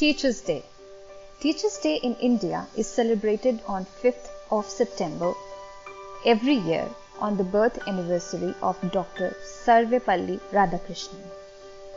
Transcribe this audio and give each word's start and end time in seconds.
Teachers' 0.00 0.40
Day. 0.40 0.62
Teachers' 1.40 1.76
Day 1.76 1.96
in 1.96 2.14
India 2.22 2.66
is 2.74 2.86
celebrated 2.86 3.60
on 3.66 3.84
5th 4.02 4.28
of 4.50 4.64
September 4.64 5.34
every 6.24 6.54
year 6.54 6.88
on 7.18 7.36
the 7.36 7.44
birth 7.44 7.78
anniversary 7.86 8.54
of 8.62 8.80
Dr. 8.92 9.36
Sarvepalli 9.44 10.40
Radhakrishnan. 10.52 11.22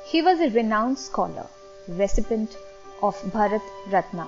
He 0.05 0.21
was 0.21 0.41
a 0.41 0.49
renowned 0.49 0.99
scholar, 0.99 1.47
recipient 1.87 2.57
of 3.01 3.15
Bharat 3.31 3.61
Ratna, 3.87 4.27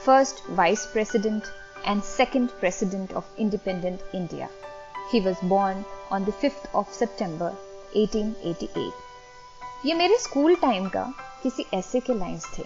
first 0.00 0.42
Vice 0.44 0.86
President 0.86 1.44
and 1.84 2.02
second 2.02 2.52
President 2.58 3.12
of 3.12 3.26
independent 3.36 4.00
India. 4.14 4.48
He 5.10 5.20
was 5.20 5.36
born 5.42 5.84
on 6.10 6.24
the 6.24 6.32
5th 6.32 6.72
of 6.72 6.90
September 6.90 7.52
1888. 7.92 8.92
ये 9.84 9.94
मेरे 9.94 10.18
school 10.18 10.54
time 10.62 10.88
का 10.96 11.04
किसी 11.42 11.66
ऐसे 11.74 12.00
के 12.00 12.14
lines 12.18 12.46
थे 12.56 12.64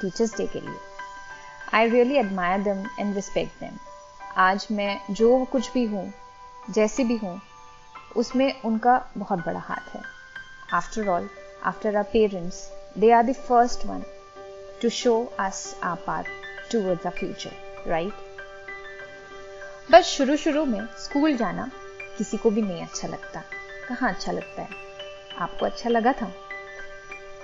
teachers 0.00 0.36
day 0.36 0.46
के 0.46 0.60
लिए। 0.60 0.76
I 1.74 1.88
really 1.88 2.16
admire 2.16 2.60
them 2.62 2.84
and 3.00 3.14
respect 3.14 3.60
them 3.60 3.78
आज 4.36 4.66
मैं 4.70 5.00
जो 5.10 5.44
कुछ 5.44 5.72
भी 5.72 5.84
हूँ, 5.84 6.12
जैसी 6.70 7.04
भी 7.04 7.16
हूँ, 7.16 7.40
उसमें 8.16 8.62
उनका 8.62 8.96
बहुत 9.18 9.38
बड़ा 9.38 9.60
हाथ 9.60 9.94
है। 9.94 10.02
After 10.74 11.08
all 11.08 11.28
after 11.64 11.96
our 11.96 12.02
parents 12.02 12.68
they 12.98 13.10
are 13.12 13.22
the 13.22 13.32
first 13.48 13.86
one 13.86 14.02
to 14.82 14.88
show 14.88 15.14
us 15.40 15.76
our 15.82 15.96
path 15.96 16.24
towards 16.72 17.06
a 17.06 17.10
future 17.10 17.84
right 17.86 18.26
बस 19.90 20.04
शुरू 20.06 20.36
शुरू 20.36 20.64
में 20.64 20.80
स्कूल 20.98 21.36
जाना 21.36 21.70
किसी 22.18 22.36
को 22.36 22.50
भी 22.50 22.62
नहीं 22.62 22.82
अच्छा 22.82 23.08
लगता। 23.08 23.42
कहाँ 23.88 24.12
अच्छा 24.12 24.32
लगता 24.32 24.62
है? 24.62 24.68
आपको 25.38 25.66
अच्छा 25.66 25.90
लगा 25.90 26.12
था? 26.12 26.26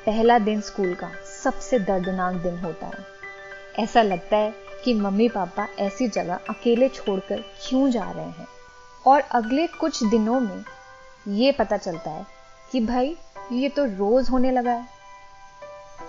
पहला 0.07 0.39
दिन 0.39 0.61
स्कूल 0.61 0.95
का 0.95 1.11
सबसे 1.45 1.79
दर्दनाक 1.79 2.35
दिन 2.35 2.59
होता 2.59 2.87
है। 2.87 3.05
ऐसा 3.79 4.03
लगता 4.03 4.37
है 4.37 4.55
कि 4.85 4.95
मम्मी 4.95 5.29
पापा 5.29 5.69
ऐसी 5.79 6.09
जगह 6.09 6.35
अकेले 6.35 6.89
छोड़कर 6.89 7.37
क्यों 7.37 7.91
जा 7.91 8.11
रहे 8.11 8.25
हैं? 8.25 8.47
और 9.07 9.21
अगले 9.21 9.67
कुछ 9.67 10.05
दिनों 10.05 10.41
में 10.41 10.65
ये 11.29 11.53
पता 11.53 11.77
चलता 11.77 12.11
है 12.11 12.27
कि 12.73 12.81
भाई, 12.81 13.17
ये 13.53 13.69
तो 13.69 13.85
रोज 13.85 14.31
होने 14.31 14.51
लगा 14.51 14.73
है। 14.73 14.89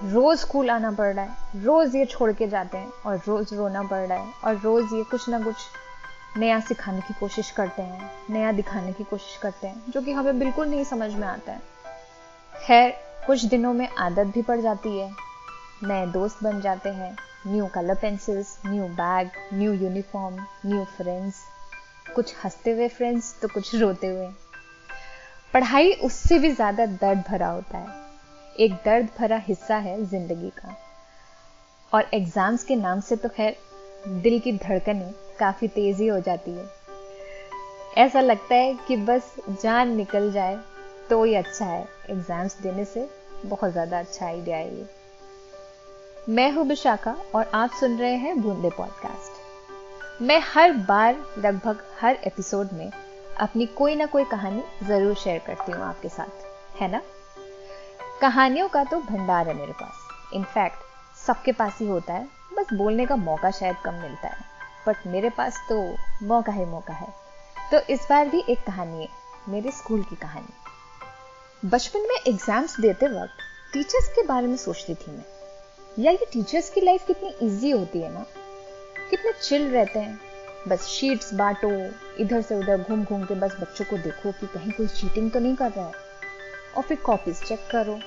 रोज 0.03 0.38
स्कूल 0.38 0.69
आना 0.69 0.91
पड़ 0.91 1.13
रहा 1.13 1.25
है, 1.25 1.63
रोज 1.63 1.95
ये 1.95 2.06
छोड़ 2.06 2.31
के 2.31 2.47
जाते 2.47 2.78
हैं 2.78 2.91
और 3.06 3.22
रोज 3.28 3.53
रोना 3.53 3.83
पड़ 3.83 4.08
रहा 4.08 4.17
है 4.17 4.33
और 4.45 4.58
रोज 4.58 4.83
ये 4.94 5.03
कुछ 5.03 5.30
ना 5.30 5.39
कुछ 5.39 5.56
नया 6.38 6.59
सिखाने 6.59 7.02
की 7.02 7.13
कोशिश 7.13 7.52
करते 7.52 7.81
हैं, 7.81 8.11
नया 8.30 8.52
दिखाने 8.52 8.94
की 8.94 9.03
कोशिश 9.03 9.38
करते 9.38 9.67
हैं, 9.67 9.83
जो 9.89 10.02
कि 10.02 10.11
हमें 10.11 10.39
बिल्कुल 10.39 10.67
नहीं 10.67 10.83
समझ 10.83 11.11
में 11.13 11.28
आता 11.28 11.52
है। 11.52 11.61
खैर, 12.67 12.91
कुछ 13.28 13.45
दिनों 13.45 13.73
में 13.73 13.89
आदत 13.89 14.25
भी 14.25 14.41
पड़ 14.41 14.59
जाती 14.59 15.00
है। 15.00 15.25
नए 15.88 16.05
दोस्त 16.05 16.44
बन 16.44 16.61
जाते 16.61 16.89
हैं। 16.89 17.16
New 17.47 17.66
colour 17.67 17.95
pencils 17.95 18.58
new 18.66 18.88
bag 18.94 19.30
new 19.53 19.73
uniform 19.73 20.36
new 20.66 20.83
friends 20.97 21.44
कुछ 22.16 22.33
हँसते 22.44 22.72
हुए 22.72 22.88
फ्रेंड्स 22.88 23.33
तो 23.41 23.47
कुछ 23.47 23.73
रोते 23.75 24.08
हुए। 24.08 24.28
पढ़ाई 25.53 25.91
उससे 26.03 26.39
भी 26.39 26.52
ज़्यादा 26.52 26.86
दर्द 26.86 27.23
भरा 27.28 27.47
होता 27.47 27.78
है। 27.78 28.03
एक 28.56 28.73
दर्द 28.86 29.09
भरा 29.19 29.38
हिस्सा 29.38 29.78
है 29.78 30.03
ज़िंदगी 30.06 30.50
का। 30.50 30.75
और 31.94 32.09
एग्ज़ाम्स 32.13 32.63
के 32.63 32.75
नाम 32.75 33.00
से 33.00 33.16
तो 33.16 33.30
खैर, 33.30 33.56
दिल 34.08 34.39
की 34.39 34.52
धड़कनें 34.58 35.13
काफ़ी 35.39 35.67
तेज़ी 35.67 36.08
हो 36.08 36.19
जाती 36.19 36.52
है। 36.52 36.67
ऐसा 37.97 38.22
लगता 38.22 38.56
है 38.56 38.73
कि 38.88 38.97
बस 38.97 39.36
जान 39.63 39.95
निकल 39.95 40.31
जाए 40.31 40.58
तो 41.09 41.23
ही 41.23 41.36
अच्छा 41.36 41.66
है। 41.66 41.88
एग्ज़ाम्स 42.09 42.59
देने 42.61 42.86
से 42.86 43.08
बहुत 43.45 43.72
ज़्यादा 43.72 44.00
अच्छा 44.00 44.25
आइडिया 44.25 44.58
है 44.58 44.78
ये। 44.78 44.88
मैं 46.30 46.52
हूँ 46.52 46.66
विशाखा 46.66 47.16
और 47.36 47.52
आप 47.54 47.72
सुन 47.80 47.98
रहे 47.98 48.16
हैं 48.16 48.42
बूंदे 48.42 48.70
पॉडकास्ट। 48.70 50.22
मैं 50.22 50.42
हर 50.54 50.72
बार, 50.72 51.16
लगभग 51.38 51.84
हर 52.02 52.16
एपिसोड 52.16 52.70
में 52.73 52.92
अपनी 53.40 53.66
कोई 53.66 53.96
ना 53.96 54.06
कोई 54.06 54.24
कहानी 54.24 54.64
ज़रूर 54.84 55.16
शेयर 55.16 55.40
करती 55.40 55.72
हूँ 55.72 55.84
आपके 55.84 56.09
साथ, 56.09 56.46
है 56.81 56.91
ना? 56.91 57.02
कहानियों 58.22 58.68
का 58.68 58.84
तो 58.84 59.00
भंडार 59.00 59.47
है 59.47 59.53
मेरे 59.53 59.72
पास। 59.72 60.08
इनफैक्ट 60.34 60.78
सबके 61.18 61.52
पास 61.52 61.78
ही 61.80 61.88
होता 61.88 62.14
है, 62.14 62.28
बस 62.58 62.74
बोलने 62.74 63.06
का 63.06 63.16
मौका 63.16 63.52
शायद 63.52 63.75
कम 63.85 63.94
मिलता 63.94 64.28
है। 64.28 64.46
बट 64.88 65.08
मेरे 65.08 65.30
पास 65.30 65.58
तो 65.69 65.97
मौका 66.24 66.52
ही 66.52 66.66
मौका 66.66 66.94
है। 66.94 67.14
तो 67.72 67.80
इस 67.94 68.08
बार 68.09 68.30
भी 68.30 68.44
एक 68.50 68.66
कहानी 68.68 69.02
है, 69.02 69.08
मेरे 69.50 69.72
स्कूल 69.72 70.03
की 70.03 70.16
कहानी। 70.16 71.69
बचपन 71.69 72.00
में 72.00 72.19
एग्ज़ाम्स 72.28 72.80
देते 72.80 73.08
वक्त 73.08 73.38
टीचर्स 73.74 74.08
के 74.08 74.24
बारे 74.24 74.47
में 74.47 74.58
सोचती 74.58 74.96
थी 74.96 75.12
मैं। 75.12 75.34
या 76.00 76.11
ये 76.11 76.25
टीचर्स 76.33 76.69
की 76.69 76.81
लाइफ 76.81 77.06
कितनी 77.07 77.29
इजी 77.41 77.72
होती 77.72 78.00
है 78.00 78.13
ना? 78.13 78.25
कितने 79.09 79.31
चिल 79.41 79.67
रहते 79.72 80.00
हैं। 80.00 80.19
बस 80.67 80.88
शीट्स 80.88 81.33
बांटो, 81.33 81.69
इधर 82.19 82.41
से 82.41 82.56
उधर 82.56 82.81
घूम 82.81 83.03
घूम 83.03 83.23
के 83.23 83.35
बस 83.35 83.56
बच्चों 83.61 83.85
को 83.85 83.97
देखो 83.97 84.31
कि 84.31 84.47
कहीं 84.47 84.72
कोई 84.72 84.88
चीटिंग 84.88 85.31
तो 85.31 85.39
नहीं 85.39 85.55
कर 85.55 85.72
रहा 85.72 85.85
है। 85.85 85.94
और 86.78 86.84
फिर 86.84 86.97
कॉपीज 86.97 87.44
चेक 87.44 87.67
करो। 87.72 88.00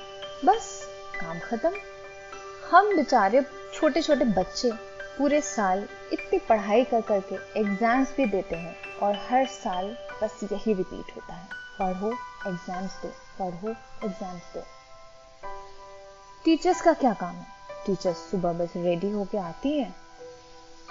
बस, 0.44 0.88
काम 1.20 1.38
खत्म। 1.38 1.72
हम 2.70 2.96
बेचारे 2.96 3.44
छोटे 3.74 4.02
छोटे 4.02 4.24
बच्चे 4.24 4.72
पूरे 5.18 5.40
साल 5.40 5.88
इतनी 6.12 6.38
पढ़ाई 6.38 6.84
कर 6.84 7.00
करके 7.00 7.60
एग्ज़ाम्स 7.60 8.16
भी 8.16 8.26
देते 8.26 8.56
हैं 8.56 8.76
और 9.02 9.16
हर 9.28 9.46
साल 9.46 9.96
बस 10.22 10.40
यही 10.52 10.74
रिपीट 10.74 11.14
होता 11.16 11.34
है। 11.34 11.48
पढ़ो 11.78 12.12
एग्ज़ाम्स 12.46 13.02
दो, 13.02 13.08
पढ़ो 13.38 13.70
एग्ज़ाम्स 14.06 14.54
दो। 14.54 14.64
टीचर्स 16.44 16.82
का 16.82 16.92
क्या 16.92 17.12
काम 17.12 17.34
है? 17.34 17.57
टीचर्स 17.88 18.30
सुबह 18.30 18.52
बस 18.52 18.72
रेडी 18.76 19.10
होके 19.10 19.38
आती 19.38 19.78
हैं। 19.78 19.94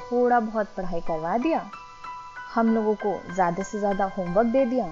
थोड़ा 0.02 0.40
बहुत 0.40 0.68
पढ़ाई 0.78 1.02
करवा 1.02 1.38
दिया। 1.38 1.59
हम 2.53 2.74
लोगों 2.75 2.94
को 2.96 3.19
ज़्यादा 3.34 3.63
से 3.63 3.80
ज़्यादा 3.80 4.06
होमवर्क 4.18 4.47
दे 4.47 4.66
दिया। 4.66 4.85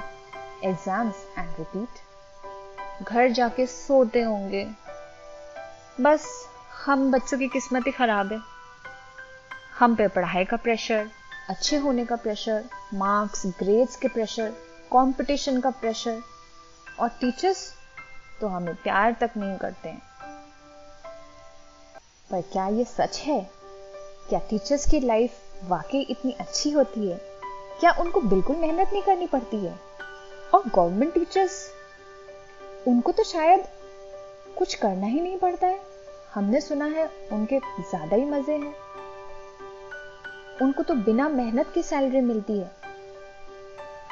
एग्ज़ाम्स 0.64 1.26
एंड 1.38 1.50
रिपीट 1.60 3.04
घर 3.04 3.32
जाके 3.32 3.66
सोते 3.68 4.22
होंगे। 4.22 4.66
बस 6.02 6.28
हम 6.86 7.12
बच्चों 7.12 7.38
की 7.38 7.48
किस्मत 7.48 7.88
ही 7.88 7.92
खराब 7.92 8.32
है। 8.34 8.40
हम 9.80 9.96
पे 9.96 10.08
पढ़ाई 10.08 10.46
का 10.46 10.58
प्रेशर 10.58 11.10
अच्छे 11.50 11.78
होने 11.78 12.06
का 12.06 12.16
प्रेशर 12.16 12.64
मार्क्स 12.94 13.46
ग्रेड्स 13.60 13.96
के 13.96 14.08
प्रेशर 14.08 14.50
कंपटीशन 14.92 15.60
का 15.62 15.70
प्रेशर 15.72 16.22
और 17.00 17.10
टीचर्स 17.22 17.72
तो 18.42 18.48
हमें 18.48 18.74
प्यार 18.76 19.16
तक 19.22 19.32
नहीं 19.38 19.58
करते 19.58 19.90
हैं। 19.90 20.02
पर 22.30 22.42
क्या 22.42 22.68
ये 22.68 22.84
सच 22.86 23.18
है? 23.20 23.40
क्या 24.30 24.40
टीचर्स 24.40 24.90
की 24.90 25.00
लाइफ 25.00 25.32
वाकई 25.64 26.02
इतनी 26.02 26.32
अच्छी 26.32 26.72
होती 26.72 27.08
है? 27.08 27.18
क्या 27.80 27.92
उनको 28.00 28.22
बिल्कुल 28.22 28.56
मेहनत 28.56 28.90
नहीं 28.94 29.02
करनी 29.02 29.28
पड़ती 29.28 29.58
है? 29.58 29.76
और 30.54 30.64
गवर्नमेंट 30.68 31.14
टीचर्स 31.14 31.66
उनको 32.88 33.12
तो 33.12 33.24
शायद 33.24 33.68
कुछ 34.58 34.74
करना 34.76 35.08
ही 35.08 35.22
नहीं 35.22 35.38
पड़ता 35.38 35.68
है। 35.68 35.80
हमने 36.34 36.62
सुना 36.62 36.86
है 36.86 37.08
उनके 37.32 37.60
ज़्यादा 37.60 38.16
ही 38.16 38.26
मज़े 38.26 38.54
हैं। 38.54 38.74
उनको 40.62 40.84
तो 40.84 40.94
बिना 40.96 41.30
मेहनत 41.30 41.72
की 41.74 41.84
सैलरी 41.84 42.22
मिलती 42.22 42.58
है। 42.60 42.72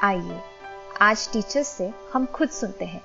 आइए, 0.04 0.40
आज 1.02 1.30
टीचर्स 1.34 1.68
से 1.68 1.92
हम 2.14 2.26
खुद 2.26 2.50
सुनते 2.50 2.86
हैं। 2.86 3.02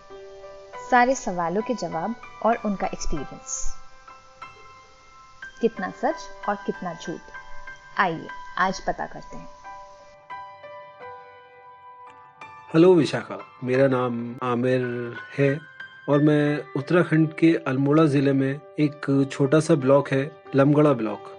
सारे 0.91 1.15
सवालों 1.15 1.63
के 1.63 1.75
जवाब 1.75 2.15
और 2.47 2.61
उनका 2.65 2.87
एक्सपीरियंस 2.87 3.68
कितना 5.61 5.89
सच 6.03 6.49
और 6.49 6.55
कितना 6.67 6.93
झूठ। 6.95 7.21
आइए, 8.01 8.27
आज 8.59 8.81
पता 8.81 9.07
करते 9.07 9.37
हैं। 9.37 9.49
हेलो 12.75 12.93
विशाखा, 12.95 13.39
मेरा 13.65 13.87
नाम 13.89 14.35
आमिर 14.43 14.83
है 15.39 15.49
और 16.09 16.23
मैं 16.23 16.63
उत्तराखंड 16.77 17.33
के 17.35 17.53
अल्मोड़ा 17.67 18.05
ज़िले 18.07 18.33
में 18.33 18.61
एक 18.81 19.27
छोटा 19.33 19.61
सा 19.61 19.75
ब्लॉक 19.77 20.09
है, 20.09 20.31
लमगड़ा 20.55 20.93
ब्लॉक। 20.93 21.33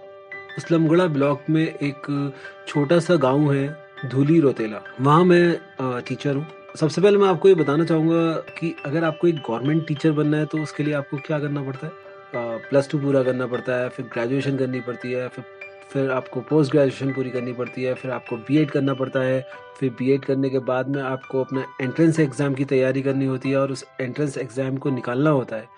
उस 0.58 0.70
लमगड़ा 0.72 1.06
ब्लॉक 1.06 1.44
में 1.50 1.62
एक 1.62 2.32
छोटा 2.68 2.98
सा 2.98 3.16
गाँव 3.16 3.52
है, 3.52 3.66
धूली 4.06 4.40
रोतेला। 4.40 4.82
वहाँ 5.00 5.24
मैं 5.24 6.02
टीचर 6.08 6.36
हूँ। 6.36 6.46
सबसे 6.76 7.00
पहले 7.00 7.18
मैं 7.18 7.28
आपको 7.28 7.48
ये 7.48 7.54
बताना 7.54 7.84
चाहूँगा 7.84 8.34
कि 8.58 8.74
अगर 8.86 9.04
आपको 9.04 9.28
एक 9.28 9.42
गवर्नमेंट 9.48 9.86
टीचर 9.88 10.12
बनना 10.12 10.36
है 10.36 10.46
तो 10.46 10.62
उसके 10.62 10.82
लिए 10.82 10.94
आपको 10.94 11.16
क्या 11.26 11.38
करना 11.38 11.62
पड़ता 11.62 11.86
है? 11.86 12.09
प्लस 12.34 12.88
टू 12.90 12.98
पूरा 12.98 13.22
करना 13.22 13.46
पड़ता 13.46 13.72
है, 13.72 13.88
फिर 13.88 14.06
ग्रेजुएशन 14.12 14.56
करनी 14.56 14.80
पड़ती 14.80 15.12
है, 15.12 15.28
फिर 15.28 15.44
फिर 15.92 16.10
आपको 16.10 16.40
पोस्ट 16.40 16.72
ग्रेजुएशन 16.72 17.12
पूरी 17.12 17.30
करनी 17.30 17.52
पड़ती 17.52 17.82
है, 17.82 17.94
फिर 17.94 18.10
आपको 18.10 18.36
बीएड 18.38 18.70
करना 18.70 18.94
पड़ता 18.94 19.20
है, 19.20 19.40
फिर 19.78 19.90
बीएड 19.98 20.24
करने 20.24 20.50
के 20.50 20.58
बाद 20.58 20.88
में 20.88 21.02
आपको 21.02 21.40
अपना 21.44 21.64
एंट्रेंस 21.80 22.20
एग्ज़ाम 22.20 22.54
की 22.54 22.64
तैयारी 22.64 23.02
करनी 23.02 23.24
होती 23.24 23.50
है 23.50 23.56
और 23.56 23.72
उस 23.72 23.84
एंट्रेंस 24.00 24.36
एग्ज़ाम 24.38 24.76
को 24.76 24.90
निकालना 24.90 25.30
होता 25.30 25.56
है। 25.56 25.68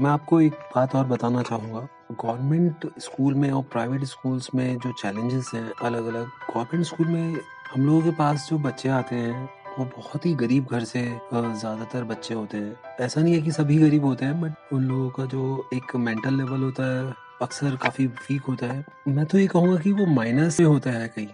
मैं 0.00 0.10
आपको 0.10 0.40
एक 0.40 0.52
बात 0.76 0.94
और 0.94 1.04
बताना 1.06 1.42
चाहूँगा। 1.42 1.86
गवर्नमेंट 2.12 2.90
स्कूल 3.00 3.34
में 3.34 3.50
और 3.50 3.62
प्राइवेट 3.62 4.04
स्कूल्स 4.04 4.48
में 4.54 4.78
जो 4.78 4.92
चैलेंजेस 4.92 5.50
हैं 5.54 5.70
अलग 5.82 6.06
अलग 6.06 6.26
गवर्नमेंट 6.54 6.86
स्कूल 6.86 7.06
में 7.06 7.40
हम 7.72 7.86
लोगों 7.86 8.00
के 8.02 8.10
पास 8.10 8.48
जो 8.50 8.58
बच्चे 8.58 8.88
आते 8.88 9.16
हैं 9.16 9.48
वो 9.80 9.84
बहुत 9.96 10.24
ही 10.26 10.32
गरीब 10.36 10.66
घर 10.70 10.84
से 10.84 11.02
ज़्यादातर 11.34 12.04
बच्चे 12.04 12.34
होते 12.34 12.58
हैं। 12.58 12.96
ऐसा 13.00 13.20
नहीं 13.20 13.34
है 13.34 13.40
कि 13.42 13.50
सभी 13.52 13.76
गरीब 13.78 14.04
होते 14.04 14.24
हैं 14.24 14.40
बट 14.40 14.72
उन 14.72 14.82
लोगों 14.84 15.08
का 15.10 15.24
जो 15.26 15.68
एक 15.74 15.94
मेंटल 15.98 16.34
लेवल 16.36 16.62
होता 16.62 16.86
है, 16.86 17.12
अक्सर 17.42 17.76
काफ़ी 17.76 18.06
वीक 18.06 18.42
होता 18.48 18.66
है। 18.66 18.84
मैं 19.08 19.24
तो 19.26 19.38
ये 19.38 19.46
कहूँगा 19.46 19.76
कि 19.76 19.92
वो 19.92 20.06
माइनस 20.06 20.60
में 20.60 20.66
होता 20.66 20.90
है 20.90 21.06
कहीं। 21.08 21.28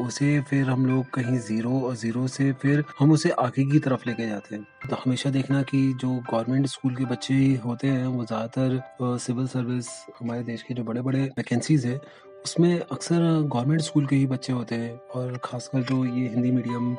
उसे 0.00 0.40
फिर 0.48 0.68
हम 0.70 0.86
लोग 0.86 1.10
कहीं 1.10 1.38
ज़ीरो 1.40 1.80
और 1.80 1.94
ज़ीरो 1.96 2.26
से 2.28 2.52
फिर 2.62 2.84
हम 2.98 3.12
उसे 3.12 3.30
आगे 3.40 3.64
की 3.70 3.78
तरफ़ 3.78 4.08
लेके 4.08 4.26
जाते 4.26 4.54
हैं। 4.54 4.64
तो 4.90 4.96
हमेशा 4.96 5.30
देखना 5.30 5.62
कि 5.62 5.82
जो 5.94 6.10
गवर्नमेंट 6.30 6.66
स्कूल 6.66 6.94
के 6.96 7.04
बच्चे 7.06 7.34
होते 7.64 7.88
हैं, 7.88 8.06
वो 8.06 8.24
ज़्यादातर 8.24 9.18
सिविल 9.18 9.46
सर्विस 9.48 9.88
हमारे 10.20 10.42
देश 10.44 10.62
के 10.62 10.74
जो 10.74 10.84
बड़े 10.84 11.00
बड़े 11.00 11.24
वैकेंसीज 11.38 11.86
है, 11.86 12.00
उसमें 12.44 12.78
अक्सर 12.80 13.20
गवर्नमेंट 13.44 13.80
स्कूल 13.82 14.06
के 14.06 14.16
ही 14.16 14.26
बच्चे 14.26 14.52
होते 14.52 14.74
हैं। 14.74 14.94
और 15.14 15.36
ख़ासकर 15.44 15.82
जो 15.82 16.04
ये 16.04 16.28
हिंदी 16.28 16.50
मीडियम 16.50 16.96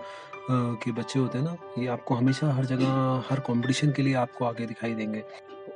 के 0.51 0.91
बच्चे 0.91 1.19
होते 1.19 1.37
हैं 1.37 1.45
ना, 1.45 1.55
ये 1.77 1.87
आपको 1.87 2.15
हमेशा 2.15 2.51
हर 2.53 2.65
जगह, 2.65 3.23
हर 3.29 3.39
कंपटीशन 3.47 3.91
के 3.91 4.01
लिए 4.01 4.13
आपको 4.15 4.45
आगे 4.45 4.65
दिखाई 4.65 4.93
देंगे। 4.95 5.23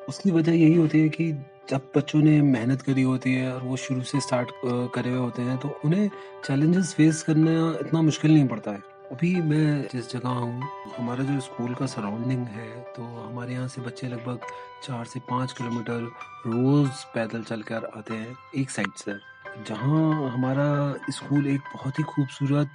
उसकी 0.10 0.32
वजह 0.32 0.52
यही 0.54 0.76
होती 0.76 1.00
है 1.00 1.10
कि 1.10 1.32
जब 1.70 1.92
बच्चों 1.96 2.22
ने 2.22 2.42
मेहनत 2.44 2.82
करी 2.82 3.02
होती 3.02 3.34
है 3.34 3.52
और 3.54 3.62
वो 3.64 3.76
शुरू 3.78 4.02
से 4.04 4.20
स्टार्ट 4.22 4.50
करे 4.96 5.10
हुए 5.10 5.20
होते 5.20 5.42
हैं 5.42 5.58
तो 5.58 5.70
उन्हें 5.86 6.10
चैलेंजेस 6.46 6.94
फेस 6.94 7.22
करना 7.24 7.52
इतना 7.82 8.02
मुश्किल 8.02 8.34
नहीं 8.34 8.48
पड़ता 8.48 8.72
है। 8.72 8.82
अभी 9.12 9.36
मैं 9.42 9.82
जिस 9.92 10.12
जगह 10.12 10.30
हूँ, 10.30 10.70
हमारा 10.98 11.24
जो 11.24 11.40
स्कूल 11.42 11.74
का 11.76 11.86
सराउंडिंग 11.86 12.46
है 12.48 12.70
तो 12.96 13.04
हमारे 13.04 13.54
यहाँ 13.54 13.68
से 13.68 13.82
बच्चे 13.82 14.08
लगभग 14.08 14.48
चार 14.84 15.06
से 15.06 15.20
पाँच 15.30 15.52
किलोमीटर 15.52 16.02
रोज़ 16.48 17.06
पैदल 17.14 17.44
चल 17.44 17.62
कर 17.62 17.86
आते 17.98 18.14
हैं, 18.14 18.36
एक 18.56 18.70
साइड 18.70 18.94
से। 18.98 19.12
जहाँ 19.60 20.30
हमारा 20.32 20.66
स्कूल 21.12 21.48
एक 21.48 21.62
बहुत 21.74 22.00
ही 22.00 22.04
खूबसूरत 22.06 22.74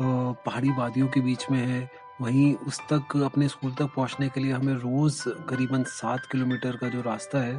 पहाड़ी 0.00 0.70
वादियों 0.70 1.08
के 1.08 1.20
बीच 1.20 1.46
में 1.50 1.58
है। 1.58 1.88
वहीं 2.20 2.54
उस 2.66 2.80
तक 2.92 3.16
अपने 3.24 3.48
स्कूल 3.48 3.72
तक 3.72 3.90
पहुँचने 3.96 4.28
के 4.28 4.40
लिए 4.40 4.52
हमें 4.52 4.74
रोज़ 4.74 5.22
करीबन 5.48 5.82
सात 5.90 6.26
किलोमीटर 6.32 6.76
का 6.76 6.88
जो 6.88 7.00
रास्ता 7.02 7.38
है, 7.38 7.54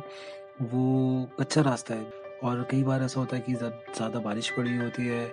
वो 0.64 1.30
कच्चा 1.40 1.62
रास्ता 1.62 1.94
है। 1.94 2.22
और 2.44 2.66
कई 2.72 2.84
बार 2.84 3.04
ऐसा 3.04 3.20
होता 3.20 3.36
है 3.36 3.42
कि 3.42 3.54
ज़्यादा 3.54 4.20
बारिश 4.20 4.50
पड़ी 4.50 4.76
होती 4.78 5.08
है, 5.08 5.26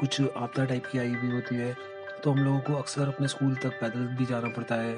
कुछ 0.00 0.20
आपदा 0.20 0.64
टाइप 0.64 0.86
की 0.86 0.98
आई 0.98 1.12
हुई 1.12 1.30
होती 1.30 1.56
है 1.56 1.74
तो 2.16 2.30
हम 2.30 2.38
लोगों 2.38 2.60
को 2.60 2.74
अक्सर 2.74 3.08
अपने 3.08 3.28
स्कूल 3.28 3.54
तक 3.54 3.78
पैदल 3.80 4.06
भी 4.16 4.26
जाना 4.26 4.48
पड़ता 4.48 4.74
है। 4.74 4.94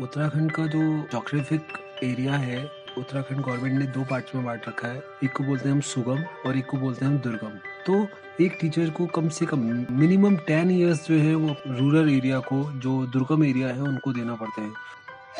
उत्तराखंड 0.00 0.52
का 0.52 0.66
जो 0.66 0.80
जोग्राफिक 1.12 1.72
एरिया 2.02 2.34
है 2.34 2.60
उत्तराखंड 2.98 3.40
गवर्नमेंट 3.40 3.78
ने 3.78 3.86
दो 3.86 4.04
पार्ट्स 4.04 4.34
में 4.34 4.44
बांट 4.44 4.68
रखा 4.68 4.88
है। 4.88 5.02
एक 5.24 5.32
को 5.32 5.44
बोलते 5.44 5.68
हैं 5.68 5.74
हम 5.74 5.80
सुगम 5.80 6.22
और 6.46 6.56
एक 6.56 6.66
को 6.66 6.76
बोलते 6.76 7.04
हैं 7.04 7.12
हम 7.12 7.18
दुर्गम। 7.18 7.58
तो 7.86 8.06
एक 8.44 8.58
टीचर 8.60 8.90
को 8.90 9.06
कम 9.06 9.28
से 9.28 9.46
कम 9.46 9.86
मिनिमम 9.90 10.36
टेन 10.36 10.70
इयर्स 10.70 11.08
जो 11.08 11.14
है 11.14 11.34
वो 11.34 11.56
रूरल 11.66 12.10
एरिया 12.10 12.38
को, 12.38 12.72
जो 12.72 13.06
दुर्गम 13.06 13.44
एरिया 13.44 13.68
है, 13.68 13.80
उनको 13.80 14.12
देना 14.12 14.34
पड़ता 14.34 14.62
है। 14.62 14.70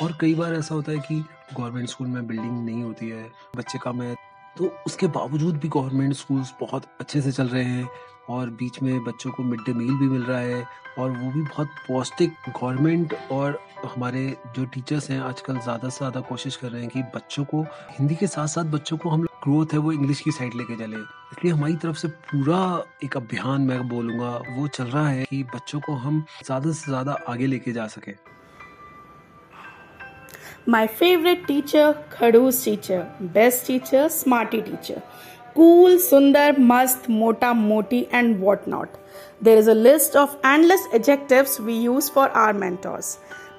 और 0.02 0.16
कई 0.20 0.34
बार 0.34 0.54
ऐसा 0.54 0.74
होता 0.74 0.92
है 0.92 0.98
कि 0.98 1.24
गवर्नमेंट 1.56 1.88
स्कूल 1.88 2.06
में 2.06 2.26
बिल्डिंग 2.26 2.64
नहीं 2.64 2.82
होती 2.82 3.08
है, 3.08 3.30
बच्चे 3.56 3.78
कम 3.78 4.02
है। 4.02 4.16
तो 4.58 4.76
उसके 4.86 5.06
बावजूद 5.06 5.56
भी 5.56 5.68
गवर्नमेंट 5.68 6.14
स्कूल्स 6.14 6.54
बहुत 6.60 6.82
अच्छे 7.00 7.20
से 7.20 7.32
चल 7.32 7.48
रहे 7.48 7.64
हैं। 7.64 7.88
और 8.30 8.50
बीच 8.58 8.82
में 8.82 9.04
बच्चों 9.04 9.30
को 9.30 9.42
मिड 9.42 9.60
डे 9.60 9.72
मील 9.72 9.94
भी 9.94 10.08
मिल 10.08 10.22
रहा 10.22 10.38
है 10.38 10.64
और 10.98 11.10
वो 11.10 11.30
भी 11.32 11.42
बहुत 11.42 11.68
पौष्टिक 11.88 12.32
गवर्नमेंट 12.48 13.14
और 13.32 13.58
हमारे 13.84 14.26
जो 14.56 14.64
टीचर्स 14.64 15.10
हैं 15.10 15.20
आजकल 15.20 15.58
ज़्यादा 15.58 15.88
से 15.88 15.98
ज़्यादा 15.98 16.20
कोशिश 16.28 16.56
कर 16.56 16.70
रहे 16.70 16.82
हैं 16.82 16.90
कि 16.90 17.02
बच्चों 17.14 17.44
को 17.44 17.62
हिंदी 17.90 18.14
के 18.14 18.26
साथ 18.26 18.46
साथ 18.46 18.64
बच्चों 18.72 18.96
को 18.96 19.10
हम 19.10 19.26
ग्रोथ 19.44 19.72
है 19.72 19.78
वो 19.78 19.92
इंग्लिश 19.92 20.20
की 20.20 20.30
साइड 20.30 20.54
लेके 20.54 20.76
चले 20.76 20.96
इसलिए 20.96 21.52
हमारी 21.52 21.76
तरफ़ 21.76 21.96
से 21.96 22.08
पूरा 22.08 22.62
एक 23.04 23.16
अभियान 23.16 23.60
मैं 23.62 23.86
बोलूँगा 23.88 24.30
वो 24.50 24.66
चल 24.68 24.84
रहा 24.86 25.08
है 25.08 25.24
कि 25.24 25.42
बच्चों 25.54 25.80
को 25.80 25.92
हम 25.98 26.24
ज़्यादा 26.44 26.72
से 26.72 26.90
ज़्यादा 26.90 27.18
आगे 27.28 27.46
लेके 27.46 27.72
जा 27.72 27.86
सकें 27.88 28.14
My 30.66 30.86
favorite 30.88 31.46
teacher, 31.46 31.84
Khadu's 32.10 32.62
teacher. 32.62 33.10
Best 33.34 33.64
teacher, 33.66 34.08
Smarty 34.10 34.60
teacher. 34.60 35.02
Cool, 35.58 35.96
Sundar, 35.98 36.56
Mast, 36.56 37.08
Mota, 37.08 37.52
Moti, 37.52 38.06
and 38.12 38.40
whatnot. 38.40 38.88
There 39.40 39.56
is 39.56 39.66
a 39.66 39.74
list 39.74 40.14
of 40.14 40.36
endless 40.44 40.80
adjectives 40.94 41.58
we 41.58 41.72
use 41.72 42.08
for 42.08 42.28
our 42.30 42.52
mentors. 42.52 43.18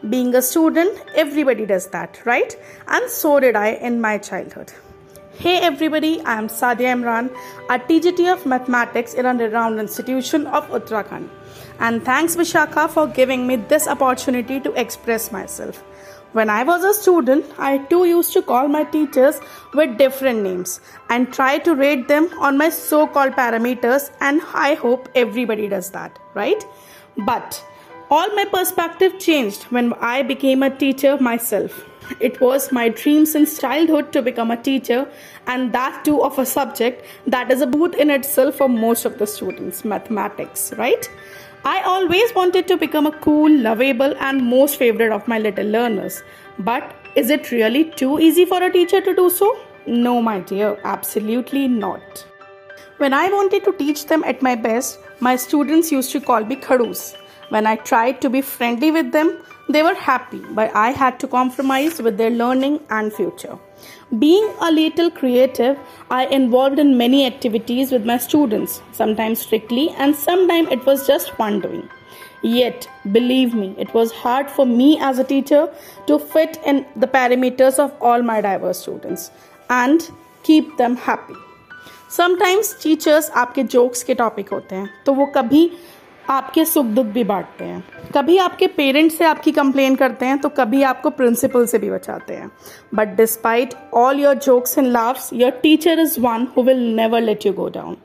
Being 0.09 0.33
a 0.33 0.41
student, 0.41 0.97
everybody 1.13 1.65
does 1.65 1.87
that, 1.87 2.25
right? 2.25 2.55
And 2.87 3.09
so 3.09 3.41
did 3.41 3.57
I 3.57 3.71
in 3.71 3.99
my 3.99 4.17
childhood. 4.17 4.71
Hey 5.39 5.57
everybody, 5.57 6.21
I 6.21 6.37
am 6.37 6.47
Sadia 6.47 6.93
Imran, 6.93 7.35
a 7.69 7.77
TGT 7.79 8.31
of 8.31 8.45
Mathematics 8.45 9.13
in 9.13 9.25
a 9.25 9.33
renowned 9.33 9.81
institution 9.81 10.47
of 10.47 10.69
Uttarakhand. 10.69 11.27
And 11.81 12.05
thanks 12.05 12.37
Vishaka 12.37 12.89
for 12.89 13.07
giving 13.07 13.45
me 13.45 13.57
this 13.57 13.89
opportunity 13.89 14.61
to 14.61 14.71
express 14.79 15.33
myself. 15.33 15.83
When 16.33 16.47
I 16.47 16.61
was 16.61 16.83
a 16.83 16.93
student, 16.93 17.45
I 17.57 17.79
too 17.79 18.05
used 18.05 18.33
to 18.33 18.43
call 18.43 18.67
my 18.67 18.83
teachers 18.83 19.41
with 19.73 19.97
different 19.97 20.43
names 20.43 20.79
and 21.09 21.33
try 21.33 21.57
to 21.59 21.73
rate 21.73 22.07
them 22.07 22.29
on 22.39 22.55
my 22.55 22.69
so 22.69 23.07
called 23.07 23.33
parameters, 23.33 24.11
and 24.21 24.41
I 24.53 24.75
hope 24.75 25.09
everybody 25.15 25.67
does 25.67 25.89
that, 25.91 26.19
right? 26.35 26.63
But 27.17 27.65
all 28.11 28.27
my 28.35 28.45
perspective 28.45 29.17
changed 29.17 29.63
when 29.65 29.93
I 29.93 30.21
became 30.21 30.61
a 30.61 30.69
teacher 30.69 31.17
myself. 31.19 31.83
It 32.19 32.39
was 32.41 32.71
my 32.71 32.89
dream 32.89 33.25
since 33.25 33.59
childhood 33.59 34.11
to 34.13 34.21
become 34.21 34.51
a 34.51 34.61
teacher, 34.61 35.07
and 35.47 35.73
that 35.73 36.05
too 36.05 36.21
of 36.21 36.37
a 36.37 36.45
subject 36.45 37.05
that 37.25 37.51
is 37.51 37.61
a 37.61 37.67
boot 37.67 37.95
in 37.95 38.11
itself 38.11 38.55
for 38.55 38.69
most 38.69 39.05
of 39.05 39.17
the 39.17 39.25
students 39.25 39.83
mathematics, 39.83 40.73
right? 40.77 41.09
I 41.65 41.81
always 41.81 42.33
wanted 42.33 42.67
to 42.69 42.77
become 42.77 43.06
a 43.06 43.11
cool, 43.11 43.51
lovable, 43.51 44.15
and 44.19 44.45
most 44.45 44.77
favorite 44.77 45.11
of 45.11 45.27
my 45.27 45.39
little 45.39 45.67
learners. 45.67 46.23
But 46.57 46.95
is 47.15 47.29
it 47.29 47.51
really 47.51 47.85
too 47.91 48.19
easy 48.19 48.45
for 48.45 48.63
a 48.63 48.71
teacher 48.71 49.01
to 49.01 49.13
do 49.13 49.29
so? 49.29 49.59
No, 49.85 50.21
my 50.21 50.39
dear, 50.39 50.79
absolutely 50.85 51.67
not. 51.67 52.25
When 52.97 53.13
I 53.13 53.29
wanted 53.29 53.63
to 53.65 53.73
teach 53.73 54.06
them 54.06 54.23
at 54.23 54.41
my 54.41 54.56
best, 54.56 55.00
my 55.19 55.35
students 55.35 55.91
used 55.91 56.11
to 56.11 56.21
call 56.21 56.45
me 56.45 56.56
Khadus. 56.56 57.15
When 57.50 57.65
I 57.67 57.75
tried 57.75 58.21
to 58.21 58.29
be 58.29 58.41
friendly 58.41 58.91
with 58.91 59.11
them, 59.11 59.41
they 59.69 59.82
were 59.82 59.94
happy, 59.94 60.42
but 60.50 60.75
I 60.75 60.90
had 60.90 61.19
to 61.20 61.26
compromise 61.26 62.00
with 62.00 62.19
their 62.19 62.31
learning 62.31 62.81
and 62.90 63.12
future. 63.12 63.58
Being 64.19 64.52
a 64.60 64.70
little 64.70 65.10
creative, 65.10 65.78
I 66.10 66.26
involved 66.26 66.78
in 66.78 66.98
many 66.98 67.26
activities 67.26 67.90
with 67.90 68.04
my 68.04 68.19
students, 68.19 68.82
sometimes 68.92 69.40
strictly 69.40 69.90
and 69.98 70.14
sometimes 70.14 70.69
it 70.70 70.84
was 70.84 71.06
just 71.06 71.31
fun 71.32 71.60
doing. 71.60 71.88
Yet, 72.42 72.86
believe 73.10 73.54
me, 73.54 73.75
it 73.78 73.94
was 73.94 74.12
hard 74.12 74.50
for 74.50 74.66
me 74.66 74.98
as 75.00 75.19
a 75.19 75.25
teacher 75.25 75.72
to 76.06 76.19
fit 76.19 76.58
in 76.66 76.84
the 76.94 77.06
parameters 77.06 77.78
of 77.78 77.94
all 78.02 78.22
my 78.22 78.42
diverse 78.42 78.81
students 78.81 79.31
and 79.70 80.10
keep 80.42 80.76
them 80.76 80.96
happy. 80.96 81.34
Sometimes 82.10 82.75
teachers 82.82 83.31
आपके 83.31 83.64
jokes 83.70 84.03
के 84.03 84.14
topic 84.14 84.53
होते 84.53 84.76
हैं 84.76 84.91
तो 85.06 85.12
वो 85.12 85.26
कभी 85.26 85.70
आपके 86.30 86.64
सुख 86.66 86.86
दुख 86.86 87.06
भी 87.06 87.24
बांटते 87.24 87.66
हैं। 87.66 87.83
कभी 88.16 88.38
आपके 88.38 88.68
पेरेंट्स 88.68 89.18
से 89.18 89.26
आपकी 89.26 89.52
कंप्लेन 89.52 89.95
करते 89.95 90.26
हैं 90.26 90.38
तो 90.40 90.50
कभी 90.50 90.81
आपको 90.83 91.09
प्रिंसिपल 91.09 91.66
से 91.66 91.80
भी 91.80 91.90
बचाते 91.90 92.33
हैं। 92.33 92.50
But 92.95 93.16
despite 93.18 93.74
all 93.94 94.19
your 94.19 94.36
jokes 94.36 94.78
and 94.78 94.88
loves 94.88 95.30
your 95.33 95.52
teacher 95.64 96.00
is 96.00 96.19
one 96.21 96.48
who 96.57 96.64
will 96.64 96.83
never 96.95 97.21
let 97.21 97.45
you 97.45 97.54
go 97.54 97.68
down 97.69 97.98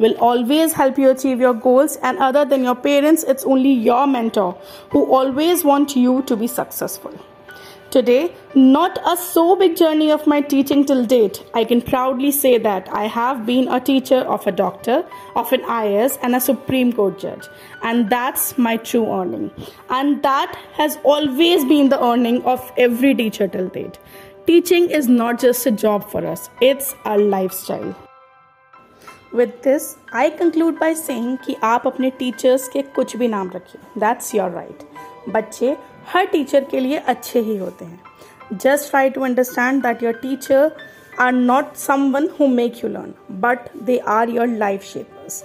will 0.00 0.14
always 0.22 0.74
help 0.78 0.98
you 0.98 1.08
achieve 1.10 1.42
your 1.42 1.56
goals 1.64 1.98
and 2.04 2.18
other 2.18 2.44
than 2.44 2.64
your 2.64 2.74
parents 2.84 3.24
it's 3.24 3.44
only 3.46 3.72
your 3.88 4.06
mentor 4.08 4.52
who 4.94 5.04
always 5.18 5.62
want 5.66 5.96
you 5.96 6.20
to 6.28 6.36
be 6.36 6.48
successful 6.48 7.16
Today, 7.91 8.35
not 8.53 8.99
a 9.05 9.15
so 9.15 9.55
big 9.55 9.77
journey 9.77 10.11
of 10.11 10.27
my 10.27 10.41
teaching 10.41 10.83
till 10.85 11.05
date, 11.05 11.41
I 11.53 11.63
can 11.63 11.81
proudly 11.81 12.31
say 12.31 12.57
that 12.57 12.89
I 12.91 13.05
have 13.07 13.45
been 13.45 13.69
a 13.69 13.79
teacher 13.79 14.17
of 14.17 14.45
a 14.45 14.51
doctor, 14.51 15.05
of 15.35 15.53
an 15.53 15.61
IAS, 15.61 16.17
and 16.21 16.35
a 16.35 16.41
Supreme 16.41 16.91
Court 16.91 17.17
judge. 17.17 17.47
And 17.83 18.09
that's 18.09 18.57
my 18.57 18.75
true 18.77 19.05
earning. 19.09 19.51
And 19.89 20.21
that 20.23 20.57
has 20.73 20.97
always 21.03 21.63
been 21.65 21.87
the 21.89 22.03
earning 22.03 22.43
of 22.43 22.71
every 22.77 23.15
teacher 23.15 23.47
till 23.47 23.69
date. 23.69 23.97
Teaching 24.45 24.89
is 24.89 25.07
not 25.07 25.39
just 25.39 25.65
a 25.65 25.71
job 25.71 26.09
for 26.09 26.25
us, 26.25 26.49
it's 26.61 26.93
a 27.05 27.17
lifestyle. 27.17 27.95
With 29.33 29.61
this, 29.61 29.97
I 30.13 30.29
conclude 30.29 30.79
by 30.79 30.93
saying 30.93 31.37
कि 31.45 31.55
आप 31.63 31.87
अपने 31.87 32.09
teachers 32.19 32.67
के 32.73 32.81
कुछ 32.95 33.15
भी 33.17 33.27
नाम 33.27 33.49
रखिए 33.55 33.99
that's 33.99 34.33
your 34.35 34.49
right 34.51 34.83
बच्चे 35.29 35.75
हर 36.08 36.26
teacher 36.26 36.64
के 36.70 36.80
लिए 36.80 36.96
अच्छे 36.98 37.40
ही 37.40 37.56
होते 37.56 37.84
हैं। 37.84 38.00
Just 38.54 38.90
try 38.90 39.10
to 39.10 39.22
understand 39.24 39.82
that 39.82 40.02
your 40.02 40.12
teacher 40.22 40.70
are 41.20 41.32
not 41.32 41.74
someone 42.12 42.28
who 42.40 42.46
make 42.48 42.84
you 42.84 42.90
learn 42.90 43.12
but 43.40 43.68
they 43.82 43.98
are 44.08 44.30
your 44.30 44.46
life 44.46 44.82
shapers 44.84 45.42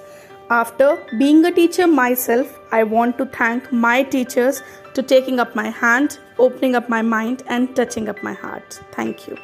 after 0.52 0.98
being 1.16 1.46
a 1.46 1.50
teacher 1.56 1.86
myself 2.16 2.74
I 2.74 2.84
want 2.92 3.18
to 3.18 3.26
thank 3.26 3.74
my 3.74 4.04
teachers 4.12 4.62
to 4.96 5.02
taking 5.10 5.40
up 5.40 5.54
my 5.58 5.72
hand 5.84 6.10
opening 6.40 6.76
up 6.76 6.90
my 6.90 7.02
mind 7.02 7.42
and 7.52 7.68
touching 7.80 8.08
up 8.08 8.24
my 8.24 8.34
heart 8.44 8.82
thank 8.98 9.30
you 9.30 9.36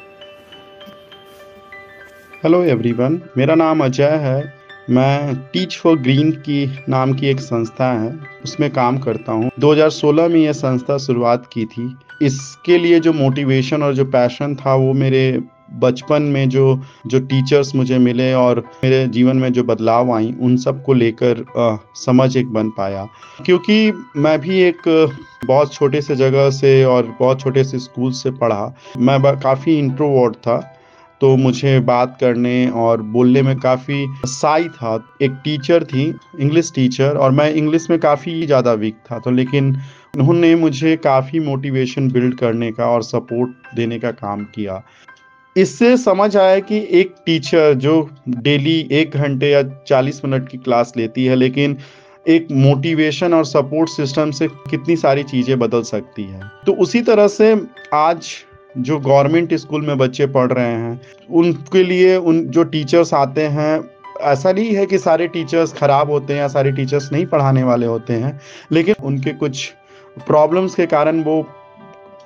hello 2.44 2.62
everyone 2.64 3.20
मेरा 3.36 3.54
नाम 3.54 3.84
अजय 3.84 4.16
है। 4.22 4.53
मैं 4.90 5.34
teach 5.34 5.76
for 5.76 5.98
green 5.98 6.30
की 6.30 6.78
नाम 6.88 7.12
की 7.12 7.26
एक 7.26 7.40
संस्था 7.40 7.92
है, 8.02 8.18
उसमें 8.44 8.70
काम 8.70 8.98
करता 8.98 9.32
हूँ। 9.32 9.50
2016 9.58 10.28
में 10.28 10.40
यह 10.40 10.52
संस्था 10.52 10.98
शुरुआत 10.98 11.48
की 11.52 11.64
थी। 11.64 11.96
इसके 12.22 12.78
लिए 12.78 13.00
जो 13.00 13.12
मोटिवेशन 13.12 13.82
और 13.82 13.94
जो 13.94 14.04
पैशन 14.04 14.54
था, 14.54 14.74
वो 14.74 14.92
मेरे 14.92 15.42
बचपन 15.72 16.22
में 16.22 16.48
जो 16.48 16.80
जो 17.06 17.20
टीचर्स 17.20 17.74
मुझे 17.74 17.98
मिले 17.98 18.32
और 18.34 18.64
मेरे 18.84 19.06
जीवन 19.06 19.36
में 19.36 19.52
जो 19.52 19.62
बदलाव 19.64 20.12
आई, 20.12 20.34
उन 20.40 20.56
सबको 20.56 20.92
लेकर 20.92 21.44
समझ 21.96 22.36
एक 22.36 22.46
बन 22.46 22.68
पाया। 22.68 23.06
क्योंकि 23.46 23.92
मैं 24.16 24.40
भी 24.40 24.60
एक 24.60 25.10
बहुत 25.46 25.74
छोटे 25.74 26.00
से 26.00 26.16
जगह 26.16 26.50
से 26.50 26.84
और 26.84 27.16
बहुत 27.20 27.40
छोटे 27.40 27.64
से 27.64 27.78
स्कूल 27.78 28.12
से 28.12 28.30
पढ़ा। 28.30 28.76
मैं 28.98 29.40
काफ़ी 29.40 29.78
इंट्रोवर्ड 29.78 30.34
था। 30.34 30.70
तो 31.20 31.36
मुझे 31.36 31.78
बात 31.80 32.16
करने 32.20 32.66
और 32.68 33.02
बोलने 33.12 33.42
में 33.42 33.56
काफ़ी 33.60 34.06
साई 34.26 34.68
था। 34.68 34.94
एक 35.22 35.40
टीचर 35.44 35.84
थी 35.84 36.02
इंग्लिश 36.40 36.72
टीचर 36.74 37.16
और 37.16 37.30
मैं 37.30 37.50
इंग्लिश 37.52 37.88
में 37.90 37.98
काफ़ी 37.98 38.44
ज़्यादा 38.46 38.72
वीक 38.72 38.94
था। 39.10 39.18
तो 39.18 39.30
लेकिन 39.30 39.74
उन्होंने 40.14 40.54
मुझे 40.54 40.96
काफ़ी 40.96 41.40
मोटिवेशन 41.40 42.10
बिल्ड 42.10 42.38
करने 42.38 42.70
का 42.72 42.86
और 42.86 43.02
सपोर्ट 43.02 43.74
देने 43.76 43.98
का 43.98 44.10
काम 44.12 44.44
किया। 44.54 44.82
इससे 45.56 45.96
समझ 45.96 46.36
आया 46.36 46.58
कि 46.60 46.86
एक 46.90 47.14
टीचर 47.26 47.74
जो 47.74 48.08
डेली 48.28 48.78
एक 48.92 49.16
घंटे 49.16 49.50
या 49.50 49.62
चालीस 49.88 50.24
मिनट 50.24 50.48
की 50.48 50.58
क्लास 50.58 50.92
लेती 50.96 51.24
है, 51.24 51.36
लेकिन 51.36 51.76
एक 52.26 52.48
मोटिवेशन 52.52 53.34
और 53.34 53.44
सपोर्ट 53.44 53.88
सिस्टम 53.88 54.30
से 54.30 54.48
कितनी 54.48 54.96
सारी 54.96 55.22
चीज़ें 55.22 55.58
बदल 55.58 55.82
सकती 55.82 56.22
है। 56.22 56.40
तो 56.66 56.72
उसी 56.72 57.00
तरह 57.02 57.28
से 57.28 57.54
आज 57.94 58.28
जो 58.78 58.98
गवर्नमेंट 58.98 59.54
स्कूल 59.54 59.86
में 59.86 59.98
बच्चे 59.98 60.26
पढ़ 60.26 60.52
रहे 60.52 60.72
हैं, 60.72 61.00
उनके 61.30 61.82
लिए 61.82 62.16
उन 62.16 62.46
जो 62.46 62.64
टीचर्स 62.64 63.14
आते 63.14 63.42
हैं, 63.42 63.90
ऐसा 64.20 64.52
नहीं 64.52 64.74
है 64.74 64.86
कि 64.86 64.98
सारे 64.98 65.28
टीचर्स 65.28 65.72
खराब 65.72 66.10
होते 66.10 66.32
हैं 66.32 66.40
या 66.40 66.48
सारे 66.48 66.72
टीचर्स 66.72 67.12
नहीं 67.12 67.26
पढ़ाने 67.26 67.62
वाले 67.62 67.86
होते 67.86 68.12
हैं, 68.12 68.40
लेकिन 68.72 68.94
उनके 69.02 69.30
कुछ 69.30 69.72
प्रॉब्लम्स 70.26 70.74
के 70.74 70.86
कारण 70.86 71.22
वो 71.22 71.42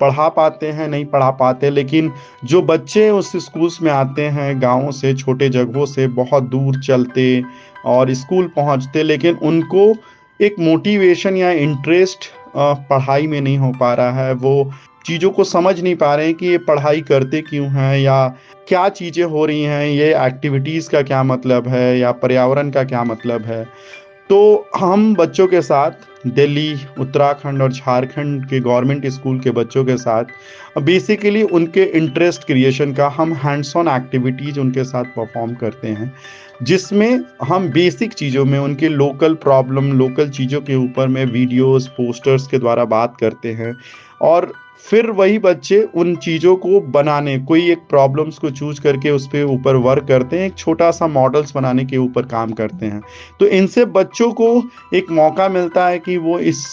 पढ़ा 0.01 0.29
पाते 0.29 0.67
हैं, 0.67 0.89
नहीं 0.89 1.05
पढ़ा 1.05 1.31
पाते, 1.31 1.71
लेकिन 1.71 2.13
जो 2.45 2.63
बच्चे 2.63 3.11
उस 3.11 3.37
स्कूल्स 3.37 3.83
में 3.83 3.93
आते 3.93 4.23
हैं, 4.23 4.63
गाँव 4.63 4.91
से, 4.91 5.15
छोटे 5.15 5.49
जगहों 5.49 5.87
से, 5.87 6.07
बहुत 6.07 6.43
दूर 6.43 6.83
चलते 6.83 7.43
और 7.87 8.15
स्कूल 8.15 8.53
पहुँचते, 8.57 9.03
लेकिन 9.03 9.35
उनको 9.35 9.95
एक 10.41 10.57
मोटिवेशन 10.59 11.37
या 11.37 11.51
इंटरेस्ट 11.51 12.19
पढ़ाई 12.57 13.27
में 13.27 13.41
नहीं 13.41 13.59
हो 13.59 13.73
पा 13.81 13.93
रहा 13.95 14.25
है, 14.25 14.33
वो 14.35 14.73
चीज़ों 15.07 15.31
को 15.31 15.45
समझ 15.45 15.81
नहीं 15.81 15.95
पा 15.97 16.15
रहे 16.15 16.27
हैं 16.27 16.35
कि 16.35 16.47
ये 16.47 16.59
पढ़ाई 16.61 17.01
करते 17.03 17.41
क्यों 17.43 17.69
हैं 17.71 17.99
या 17.99 18.27
क्या 18.69 18.89
चीज़ें 18.91 19.25
हो 19.25 19.45
रही 19.47 19.63
हैं, 19.63 19.87
ये 19.87 20.15
एक्टिविटीज़ 20.17 20.91
का 20.91 21.03
क्या 21.03 21.23
मतलब 21.25 21.69
है 21.69 21.99
या 21.99 22.13
पर्यावरण 22.15 22.71
का 22.71 22.85
क्या 22.85 23.05
मतलब 23.05 23.45
है। 23.45 23.65
तो 24.31 24.69
हम 24.77 25.15
बच्चों 25.15 25.47
के 25.49 25.61
साथ, 25.63 25.91
दिल्ली, 26.27 26.75
उत्तराखंड 26.99 27.63
और 27.63 27.73
झारखंड 27.73 28.45
के 28.49 28.61
गवर्नमेंट 28.61 29.07
स्कूल 29.07 29.39
के 29.41 29.51
बच्चों 29.53 29.85
के 29.85 29.97
साथ 29.97 30.25
बेसिकली 30.81 31.43
उनके 31.43 31.85
इंटरेस्ट 31.99 32.45
क्रिएशन 32.47 32.93
का 32.93 33.09
हम 33.09 33.33
हैंड्स 33.35 33.77
ऑन 33.77 33.89
एक्टिविटीज़ 33.89 34.61
उनके 34.61 34.85
साथ 34.85 35.05
परफॉर्म 35.17 35.55
करते 35.55 35.89
हैं। 35.89 36.13
जिसमें 36.63 37.21
हम 37.45 37.69
बेसिक 37.69 38.13
चीज़ों 38.13 38.45
में, 38.45 38.59
उनके 38.59 38.89
लोकल 38.89 39.35
प्रॉब्लम 39.35 39.93
लोकल 39.93 40.31
चीज़ों 40.31 40.61
के 40.61 40.75
ऊपर 40.75 41.09
में 41.09 41.25
वीडियोस 41.25 41.87
पोस्टर्स 41.89 42.47
के 42.47 42.59
द्वारा 42.59 42.85
बात 42.85 43.17
करते 43.21 43.53
हैं। 43.53 43.77
और 44.23 44.53
फिर 44.87 45.11
वही 45.11 45.39
बच्चे 45.39 45.81
उन 45.95 46.15
चीज़ों 46.17 46.57
को 46.57 46.81
बनाने, 46.81 47.39
कोई 47.39 47.71
एक 47.71 47.79
प्रॉब्लम्स 47.91 48.39
को 48.39 48.51
चूज़ 48.51 48.81
करके 48.81 49.11
उस 49.11 49.27
पर 49.27 49.45
ऊपर 49.45 49.77
वर्क 49.77 50.07
करते 50.09 50.39
हैं, 50.39 50.47
एक 50.47 50.55
छोटा 50.55 50.91
सा 50.91 51.07
मॉडल्स 51.07 51.55
बनाने 51.55 51.85
के 51.85 51.97
ऊपर 51.97 52.23
काम 52.23 52.53
करते 52.53 52.87
हैं। 52.87 53.03
तो 53.41 53.47
इनसे 53.47 53.85
बच्चों 53.85 54.31
को 54.33 54.63
एक 54.95 55.11
मौका 55.11 55.49
मिलता 55.49 55.87
है 55.89 55.99
कि 55.99 56.17
वो 56.17 56.39
इस 56.39 56.65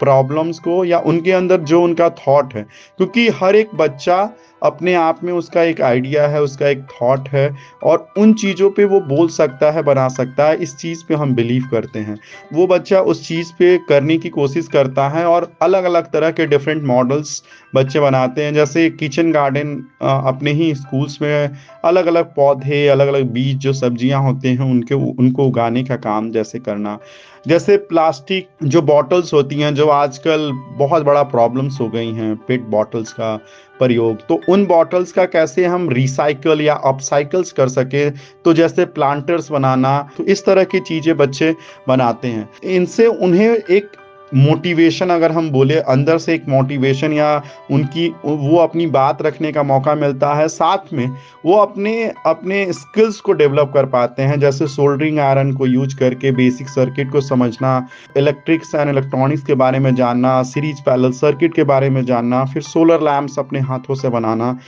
प्रॉब्लम्स 0.00 0.58
को 0.58 0.84
या 0.84 0.98
उनके 0.98 1.32
अंदर 1.32 1.60
जो 1.60 1.82
उनका 1.82 2.08
थॉट 2.10 2.54
है, 2.54 2.62
क्योंकि 2.96 3.28
हर 3.28 3.56
एक 3.56 3.74
बच्चा 3.74 4.24
अपने 4.66 4.94
आप 4.94 5.20
में 5.24 5.32
उसका 5.32 5.62
एक 5.62 5.80
आइडिया 5.80 6.26
है, 6.28 6.42
उसका 6.42 6.68
एक 6.68 6.82
थॉट 6.92 7.28
है 7.28 7.50
और 7.82 8.06
उन 8.18 8.32
चीज़ों 8.34 8.70
पे 8.70 8.84
वो 8.84 9.00
बोल 9.00 9.28
सकता 9.28 9.70
है, 9.70 9.82
बना 9.82 10.08
सकता 10.08 10.48
है, 10.48 10.56
इस 10.56 10.76
चीज़ 10.76 11.04
पे 11.08 11.14
हम 11.14 11.34
बिलीव 11.34 11.68
करते 11.70 11.98
हैं। 11.98 12.18
वो 12.52 12.66
बच्चा 12.66 13.00
उस 13.02 13.26
चीज़ 13.28 13.52
पे 13.52 13.76
करने 13.88 14.16
की 14.18 14.28
कोशिश 14.28 14.68
करता 14.68 15.08
है 15.08 15.24
और 15.26 15.50
अलग 15.62 15.84
अलग 15.84 16.10
तरह 16.12 16.30
के 16.30 16.46
डिफरेंट 16.46 16.82
मॉडल्स 16.84 17.42
बच्चे 17.74 18.00
बनाते 18.00 18.44
हैं। 18.44 18.54
जैसे 18.54 18.88
किचन 18.90 19.32
गार्डन 19.32 19.76
अपने 20.02 20.52
ही 20.52 20.74
स्कूल्स 20.74 21.20
में 21.22 21.56
अलग 21.84 22.06
अलग 22.06 22.34
पौधे 22.34 22.86
अलग 22.88 23.08
अलग 23.08 23.30
बीज, 23.32 23.56
जो 23.56 23.72
सब्ज़ियाँ 23.72 24.22
होते 24.22 24.48
हैं, 24.48 24.70
उनके, 24.70 24.94
उनको 24.94 25.46
उगाने 25.46 25.84
का 25.84 25.96
काम 25.96 26.30
जैसे 26.30 26.58
करना। 26.58 26.98
जैसे 27.46 27.76
प्लास्टिक, 27.76 28.48
जो 28.62 28.80
बॉटल्स 28.82 29.32
होती 29.34 29.60
हैं, 29.60 29.74
जो 29.74 29.86
आजकल 29.88 30.50
बहुत 30.78 31.02
बड़ा 31.02 31.22
प्रॉब्लम्स 31.24 31.80
हो 31.80 31.88
गई 31.88 32.12
हैं 32.12 32.34
पेट 32.48 32.60
बॉटल्स 32.70 33.12
का। 33.12 33.34
प्रयोग। 33.78 34.26
तो 34.28 34.40
उन 34.48 34.64
बॉटल्स 34.66 35.12
का 35.12 35.24
कैसे 35.26 35.64
हम 35.64 35.88
रिसाइकल 35.90 36.60
या 36.60 36.74
अपसाइकल्स 36.84 37.52
कर 37.52 37.68
सके? 37.68 38.08
तो 38.10 38.52
जैसे 38.52 38.84
प्लांटर्स 38.86 39.50
बनाना 39.50 39.98
तो 40.16 40.24
इस 40.24 40.44
तरह 40.44 40.64
की 40.64 40.80
चीज़ें 40.80 41.16
बच्चे 41.16 41.54
बनाते 41.88 42.28
हैं। 42.28 42.48
इनसे 42.64 43.06
उन्हें 43.06 43.48
एक 43.50 43.90
मोटिवेशन 44.34 45.10
अगर 45.10 45.32
हम 45.32 45.50
बोले, 45.50 45.74
अंदर 45.76 46.18
से 46.18 46.34
एक 46.34 46.48
मोटिवेशन 46.48 47.12
या 47.12 47.42
उनकी, 47.70 48.08
वो 48.24 48.56
अपनी 48.58 48.86
बात 48.88 49.22
रखने 49.22 49.52
का 49.52 49.62
मौका 49.62 49.94
मिलता 49.94 50.32
है, 50.34 50.48
साथ 50.48 50.92
में 50.92 51.06
वो 51.46 51.56
अपने 51.56 51.92
अपने 52.26 52.64
स्किल्स 52.72 53.20
को 53.20 53.32
डेवलप 53.32 53.70
कर 53.74 53.86
पाते 53.86 54.22
हैं, 54.22 54.38
जैसे 54.40 54.66
सोल्डरिंग 54.66 55.18
आयरन 55.18 55.52
को 55.52 55.66
यूज़ 55.66 55.96
करके 55.96 56.32
बेसिक 56.32 56.68
सर्किट 56.68 57.12
को 57.12 57.20
समझना 57.20 57.86
इलेक्ट्रिक्स 58.16 58.74
एंड 58.74 58.90
इलेक्ट्रॉनिक्स 58.90 59.42
के 59.42 59.54
बारे 59.54 59.78
में 59.78 59.94
जानना 59.94 60.42
सीरीज़ 60.44 60.82
पैरल 60.86 61.12
सर्किट 61.12 61.54
के 61.54 61.64
बारे 61.64 61.90
में 61.90 62.04
जानना, 62.04 62.44
फिर 62.44 62.62
सोलर 62.62 63.02
लैम्प्स 63.02 63.38
अपने 63.38 63.60
हाथों 63.60 63.94
से 63.94 64.08
बनाना। 64.08 64.58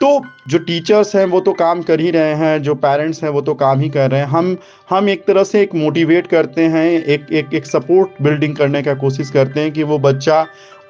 तो 0.00 0.24
जो 0.48 0.58
टीचर्स 0.58 1.14
हैं, 1.16 1.24
वो 1.26 1.40
तो 1.40 1.52
काम 1.52 1.82
कर 1.82 2.00
ही 2.00 2.10
रहे 2.10 2.34
हैं, 2.34 2.62
जो 2.62 2.74
पेरेंट्स 2.74 3.22
हैं, 3.22 3.30
वो 3.30 3.40
तो 3.40 3.54
काम 3.54 3.80
ही 3.80 3.88
कर 3.88 4.10
रहे 4.10 4.20
हैं। 4.20 4.26
हम 4.26 4.56
हम 4.90 5.08
एक 5.08 5.24
तरह 5.26 5.44
से 5.44 5.60
एक 5.62 5.74
मोटिवेट 5.74 6.26
करते 6.26 6.62
हैं, 6.64 6.86
एक 6.90 7.26
एक 7.32 7.54
एक 7.54 7.66
सपोर्ट 7.66 8.22
बिल्डिंग 8.22 8.56
करने 8.56 8.82
का 8.82 8.94
कोशिश 8.94 9.30
करते 9.30 9.60
हैं 9.60 9.72
कि 9.72 9.82
वो 9.82 9.98
बच्चा 9.98 10.46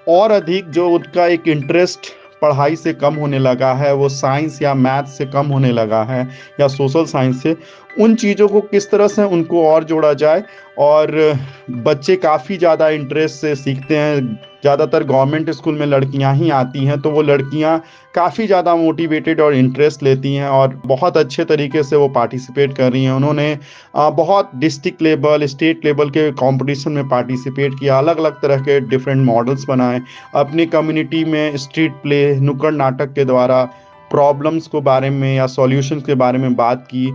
और 0.08 0.30
अधिक 0.30 0.70
जो 0.70 0.88
उनका 0.88 1.26
एक 1.26 1.48
इंटरेस्ट 1.48 2.12
पढ़ाई 2.42 2.76
से 2.76 2.92
कम 2.92 3.14
होने 3.14 3.38
लगा 3.38 3.72
है, 3.74 3.92
वो 3.94 4.08
साइंस 4.08 4.62
या 4.62 4.74
मैथ 4.74 5.08
से 5.08 5.26
कम 5.26 5.46
होने 5.46 5.72
लगा 5.72 6.02
है, 6.02 6.22
या 6.60 6.68
सोशल 6.68 7.04
साइंस 7.04 7.42
से 7.42 7.56
उन 7.98 8.14
चीज़ों 8.16 8.48
को 8.48 8.60
किस 8.62 8.90
तरह 8.90 9.08
से 9.08 9.24
उनको 9.24 9.66
और 9.66 9.84
जोड़ा 9.84 10.12
जाए? 10.14 10.42
और, 10.78 11.38
बच्चे 11.70 12.14
काफ़ी 12.18 12.56
ज़्यादा 12.56 12.88
इंटरेस्ट 12.90 13.36
से 13.36 13.54
सीखते 13.56 13.96
हैं। 13.96 14.20
ज़्यादातर 14.62 15.04
गवर्नमेंट 15.04 15.50
स्कूल 15.50 15.74
में 15.74 15.86
लड़कियाँ 15.86 16.34
ही 16.34 16.50
आती 16.52 16.84
हैं 16.84 17.00
तो 17.00 17.10
वो 17.10 17.22
लड़कियाँ 17.22 17.78
काफ़ी 18.14 18.46
ज़्यादा 18.46 18.74
मोटिवेटेड 18.76 19.40
और 19.40 19.54
इंटरेस्ट 19.54 20.02
लेती 20.02 20.34
हैं 20.34 20.48
और 20.48 20.80
बहुत 20.86 21.16
अच्छे 21.16 21.44
तरीके 21.44 21.82
से 21.82 21.96
वो 21.96 22.08
पार्टिसिपेट 22.10 22.76
कर 22.76 22.92
रही 22.92 23.04
हैं। 23.04 23.12
उन्होंने 23.12 23.58
बहुत 23.96 24.50
डिस्ट्रिक्ट 24.56 25.02
लेवल 25.02 25.46
स्टेट 25.46 25.84
लेवल 25.84 26.10
के 26.10 26.30
कंपटीशन 26.34 26.92
में 26.92 27.08
पार्टिसिपेट 27.08 27.78
किया 27.80 27.98
अलग 27.98 28.18
अलग 28.18 28.40
तरह 28.42 28.60
के 28.60 28.78
डिफरेंट 28.82 29.24
मॉडल्स 29.26 29.64
बनाए। 29.68 30.00
अपनी 30.36 30.66
कम्युनिटी 30.68 31.24
में 31.26 31.56
स्ट्रीट 31.56 31.92
प्ले 32.02 32.34
नुक्कड़ 32.40 32.74
नाटक 32.74 33.12
के 33.14 33.24
द्वारा 33.24 33.62
प्रॉब्लम्स 34.10 34.66
को 34.66 34.80
बारे 34.82 35.10
में 35.10 35.34
या 35.34 35.46
सॉल्यूशन 35.48 36.00
के 36.00 36.14
बारे 36.16 36.38
में 36.38 36.54
बात 36.56 36.86
की। 36.86 37.10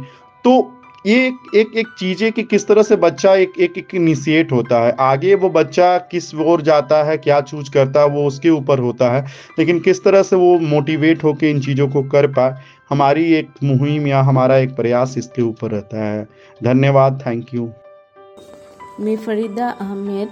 तो 0.46 0.52
ये 1.06 1.25
एक 1.28 1.56
एक, 1.56 1.72
एक 1.75 1.88
चीज़ें 2.00 2.32
कि 2.32 2.44
किस 2.44 2.68
तरह 2.68 2.84
से 2.84 2.96
बच्चा 2.96 3.34
एक 3.36 3.54
एक 3.60 3.78
एक 3.78 3.94
इनिशिएट 3.96 4.52
होता 4.52 4.80
है। 4.80 4.92
आगे 5.00 5.36
वो 5.36 5.50
बच्चा 5.50 5.98
किस 6.12 6.34
ओर 6.36 6.62
जाता 6.62 7.04
है 7.04 7.18
क्या 7.18 7.40
चूज़ 7.42 7.72
करता 7.72 8.02
है 8.02 8.08
वो 8.08 8.25
उसके 8.28 8.50
ऊपर 8.50 8.80
होता 8.80 9.10
है। 9.12 9.25
लेकिन 9.60 9.80
किस 9.80 10.04
तरह 10.04 10.24
से 10.24 10.36
वो 10.36 10.58
मोटिवेट 10.60 11.24
होकर 11.24 11.46
इन 11.46 11.62
चीज़ों 11.62 11.88
को 11.90 12.04
कर 12.04 12.28
पाए 12.28 12.56
हमारी 12.90 13.34
एक 13.34 13.50
मुहिम 13.64 14.08
या 14.08 14.22
हमारा 14.22 14.58
एक 14.58 14.75
प्रयास 14.75 15.18
इसके 15.18 15.42
ऊपर 15.42 15.72
रहता 15.72 16.06
है। 16.06 16.28
धन्यवाद 16.64 17.22
थैंक 17.28 17.54
यू 17.54 17.70
मैं 19.00 19.18
फरीदा 19.18 19.70
अहमद 19.70 20.30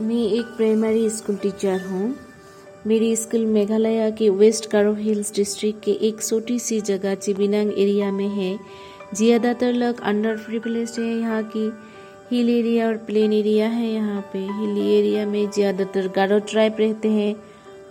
मैं 0.00 0.24
एक 0.30 0.44
प्राइमरी 0.56 1.08
स्कूल 1.10 1.36
टीचर 1.36 1.86
हूँ। 1.90 2.14
मेरी 2.86 3.14
स्कूल 3.16 3.46
मेघालय 3.46 4.10
के 4.10 4.28
वेस्ट 4.30 4.70
कारो 4.70 4.92
हिल्स 4.94 5.34
डिस्ट्रिक्ट 5.34 5.84
के 5.84 5.90
एक 6.08 6.22
छोटी 6.22 6.58
सी 6.58 6.80
जगह 6.80 7.14
चिबिनांग 7.14 7.70
एरिया 7.70 8.10
में 8.12 8.28
है। 8.28 8.58
ज़्यादातर 9.14 9.72
लोग 9.72 10.00
अंडर 10.02 10.36
प्रिविलेज 10.36 10.94
है 10.98 11.04
यहाँ 11.04 11.42
की 11.46 11.70
हिल 12.30 12.48
एरिया 12.50 12.86
और 12.86 12.96
प्लेन 13.06 13.32
एरिया 13.32 13.68
है 13.68 13.86
यहाँ 13.86 14.20
पे। 14.32 14.38
हिल 14.38 14.78
एरिया 14.78 15.26
में 15.26 15.50
ज़्यादातर 15.50 16.08
गारो 16.16 16.38
ट्राइब 16.50 16.76
रहते 16.80 17.08
हैं 17.10 17.34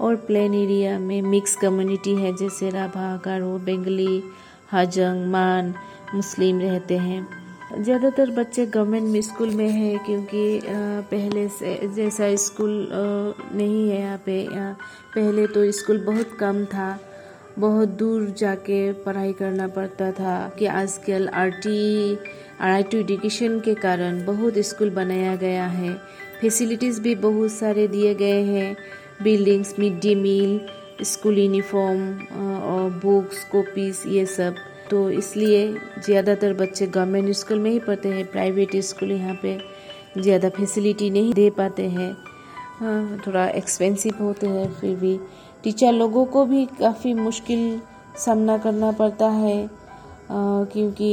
और 0.01 0.15
प्लेन 0.27 0.53
एरिया 0.55 0.97
में 0.99 1.21
मिक्स 1.23 1.55
कम्युनिटी 1.55 2.15
है, 2.15 2.35
जैसे 2.35 2.69
राभा 2.69 3.15
गारो 3.25 3.57
बेंगली 3.59 4.21
हजंग 4.73 5.25
मान 5.31 5.73
मुस्लिम 6.15 6.59
रहते 6.61 6.97
हैं। 6.97 7.27
ज़्यादातर 7.75 8.31
बच्चे 8.31 8.65
गवर्नमेंट 8.67 9.23
स्कूल 9.23 9.49
में 9.51 9.69
है 9.69 9.97
क्योंकि 10.05 10.61
पहले 11.11 11.47
से 11.49 11.79
जैसा 11.95 12.35
स्कूल 12.37 12.87
नहीं 12.91 13.89
है 13.89 13.99
यहाँ 13.99 14.17
पे। 14.25 14.47
पहले 15.15 15.47
तो 15.47 15.71
स्कूल 15.71 16.05
बहुत 16.05 16.37
कम 16.39 16.63
था। 16.65 16.97
बहुत 17.59 17.89
दूर 17.89 18.29
जाके 18.37 18.91
पढ़ाई 19.03 19.33
करना 19.33 19.67
पड़ता 19.67 20.11
था 20.11 20.37
कि 20.59 20.65
आजकल 20.67 21.27
R 21.29 21.49
T 21.63 22.15
R 22.61 22.69
I 22.71 22.83
to 22.83 22.97
education 22.97 23.59
के 23.59 23.73
कारण 23.75 24.23
बहुत 24.25 24.57
स्कूल 24.65 24.89
बनाया 24.91 25.35
गया 25.35 25.65
है। 25.67 25.93
फैसिलिटीज़ 26.41 26.99
भी 27.01 27.15
बहुत 27.17 27.51
सारे 27.51 27.87
दिए 27.87 28.13
गए 28.15 28.41
हैं। 28.43 28.75
Buildings 29.23 29.73
mid 29.79 29.99
day 30.01 30.15
meal, 30.15 30.59
school 31.03 31.37
uniform 31.39 32.09
और 32.63 32.89
बुक्स, 33.03 33.43
कॉपीज, 33.51 34.03
ये 34.07 34.25
सब। 34.27 34.55
तो 34.89 35.09
इसलिए 35.11 35.67
ज़्यादातर 36.05 36.53
बच्चे 36.53 36.87
गवर्नमेंट 36.87 37.35
स्कूल 37.35 37.59
में 37.59 37.71
ही 37.71 37.79
पढ़ते 37.79 38.09
हैं, 38.09 38.25
प्राइवेट 38.31 38.75
स्कूल 38.83 39.11
यहाँ 39.11 39.39
पे 39.41 39.57
ज़्यादा 40.17 40.49
फैसिलिटी 40.49 41.09
नहीं 41.09 41.33
दे 41.33 41.49
पाते 41.49 41.83
हैं। 41.89 42.13
थोड़ा 43.25 43.47
एक्सपेंसिव 43.47 44.23
होते 44.23 44.47
हैं 44.47 44.71
फिर 44.73 44.95
भी। 44.95 45.19
टीचर 45.65 45.91
लोगों 45.91 46.25
को 46.25 46.43
भी 46.45 46.65
काफ़ी 46.79 47.13
मुश्किल 47.13 47.61
सामना 48.15 48.57
करना 48.57 48.91
पड़ता 48.91 49.27
है 49.29 49.55
क्योंकि 50.31 51.07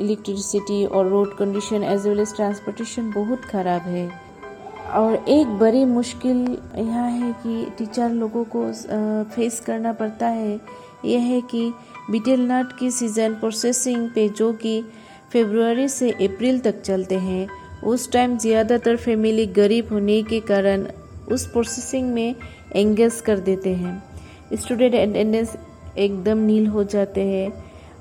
इलेक्ट्रिसिटी 0.00 0.84
और 0.86 1.08
road 1.08 1.36
condition 1.36 1.84
as 1.84 2.06
well 2.06 2.20
as 2.20 2.34
transportation 2.36 3.10
बहुत 3.12 3.44
ख़राब 3.44 3.82
है। 3.84 4.04
और 4.94 5.14
एक 5.28 5.56
बड़ी 5.58 5.84
मुश्किल 5.86 6.36
यह 6.76 6.92
है 6.92 7.32
कि 7.42 7.66
टीचर 7.78 8.10
लोगों 8.10 8.44
को 8.54 8.66
फेस 9.34 9.60
करना 9.66 9.92
पड़ता 9.94 10.28
है। 10.28 10.60
यह 11.04 11.20
है 11.22 11.40
कि 11.50 11.68
बीटेल 12.10 12.46
नट 12.52 12.78
की 12.78 12.90
सीज़न 12.90 13.34
प्रोसेसिंग 13.40 14.08
पे 14.14 14.28
जो 14.30 14.52
कि 14.54 14.80
फरवरी 15.32 15.88
से 15.88 16.10
अप्रैल 16.10 16.60
तक 16.60 16.80
चलते 16.82 17.18
हैं, 17.18 17.48
उस 17.82 18.10
टाइम 18.12 18.38
ज़्यादातर 18.38 18.96
फैमिली 18.98 19.46
गरीब 19.54 19.92
होने 19.92 20.22
के 20.22 20.40
कारण 20.48 20.86
उस 21.32 21.46
प्रोसेसिंग 21.46 22.12
में 22.12 22.34
एंगेज 22.76 23.20
कर 23.20 23.38
देते 23.40 23.74
हैं। 23.74 24.02
स्टूडेंट 24.54 24.94
अटेंडेंस 24.94 25.56
एकदम 25.98 26.38
नील 26.38 26.66
हो 26.66 26.84
जाते 26.84 27.20
हैं। 27.20 27.52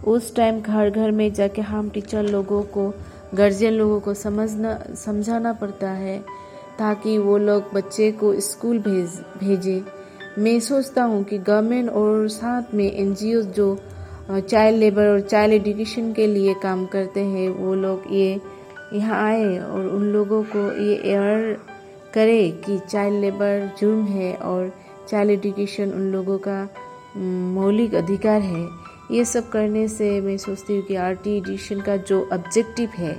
उस 0.07 0.35
टाइम 0.35 0.59
घर 0.61 0.89
घर 0.89 1.11
में 1.11 1.31
जाके 1.33 1.61
हम 1.61 1.89
टीचर 1.89 2.23
लोगों 2.23 2.61
को, 2.63 2.93
गार्जियन 3.35 3.73
लोगों 3.73 3.99
को 3.99 4.13
समझना, 4.13 4.77
समझाना 4.95 5.53
पड़ता 5.53 5.89
है, 5.89 6.17
ताकि 6.79 7.17
वो 7.17 7.37
लोग 7.37 7.73
बच्चे 7.73 8.11
को 8.11 8.33
स्कूल 8.41 8.79
भेज, 8.79 9.19
भेजे। 9.39 9.81
मैं 10.37 10.59
सोचता 10.59 11.03
हूँ 11.03 11.23
कि 11.23 11.37
गवर्नमेंट 11.37 11.89
और 11.89 12.27
साथ 12.29 12.73
में 12.73 12.91
एनजीओ 12.91 13.41
जो 13.41 13.77
चाइल्ड 14.29 14.79
लेबर 14.79 15.07
और 15.07 15.21
चाइल्ड 15.21 15.53
एजुकेशन 15.53 16.11
के 16.13 16.27
लिए 16.27 16.53
काम 16.63 16.85
करते 16.85 17.19
हैं, 17.19 17.49
वो 17.49 17.73
लोग 17.75 18.03
ये 18.11 18.39
यहाँ 18.93 19.23
आए 19.23 19.57
और 19.59 19.87
उन 19.87 20.03
लोगों 20.03 20.43
को 20.45 20.71
ये 20.81 20.95
एयर 21.05 21.57
करे 22.13 22.49
कि 22.65 22.77
चाइल्ड 22.81 23.21
लेबर 23.21 23.69
जुर्म 23.79 24.05
है 24.07 24.33
और 24.35 24.71
चाइल्ड 25.09 25.31
एजुकेशन 25.31 25.91
उन 25.91 26.11
लोगों 26.11 26.37
का 26.47 26.67
मौलिक 27.17 27.95
अधिकार 27.95 28.41
है। 28.41 28.67
ये 29.11 29.23
सब 29.25 29.49
करने 29.49 29.87
से 29.87 30.09
मैं 30.21 30.37
सोचती 30.37 30.75
हूँ 30.75 30.83
कि 30.85 30.95
आर 30.97 31.13
टी 31.15 31.37
एडिशन 31.37 31.79
का 31.81 31.95
जो 31.99 32.21
ऑब्जेक्टिव 32.33 32.89
है, 32.95 33.15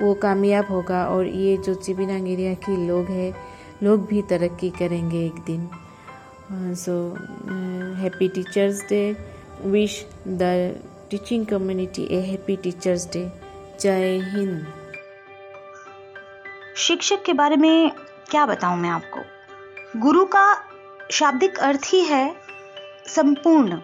वो 0.00 0.14
कामयाब 0.14 0.66
होगा 0.70 1.04
और 1.06 1.26
ये 1.26 1.56
जो 1.56 1.74
चिबिनांग 1.74 2.28
एरिया 2.28 2.54
के 2.64 2.76
लोग 2.86 3.06
हैं, 3.10 3.34
लोग 3.82 4.06
भी 4.06 4.22
तरक्की 4.30 4.70
करेंगे 4.70 5.24
एक 5.26 5.40
दिन। 5.46 5.68
So 6.74 6.92
happy 7.98 8.28
teachers 8.28 8.82
day 8.88 9.16
wish 9.64 10.04
the 10.28 10.42
teaching 11.10 11.46
community 11.46 12.02
a 12.10 12.20
happy 12.22 12.56
teachers 12.56 13.06
day 13.12 13.24
जय 13.80 14.18
हिंद। 14.26 14.66
शिक्षक 16.78 17.22
के 17.26 17.32
बारे 17.32 17.56
में 17.56 17.90
क्या 18.30 18.46
बताऊँ 18.46 18.76
मैं 18.76 18.90
आपको? 18.90 19.20
गुरु 20.00 20.24
का 20.24 20.62
शाब्दिक 21.10 21.58
अर्थ 21.58 21.80
ही 21.86 22.00
है 22.00 22.36
संपूर्ण। 23.06 23.78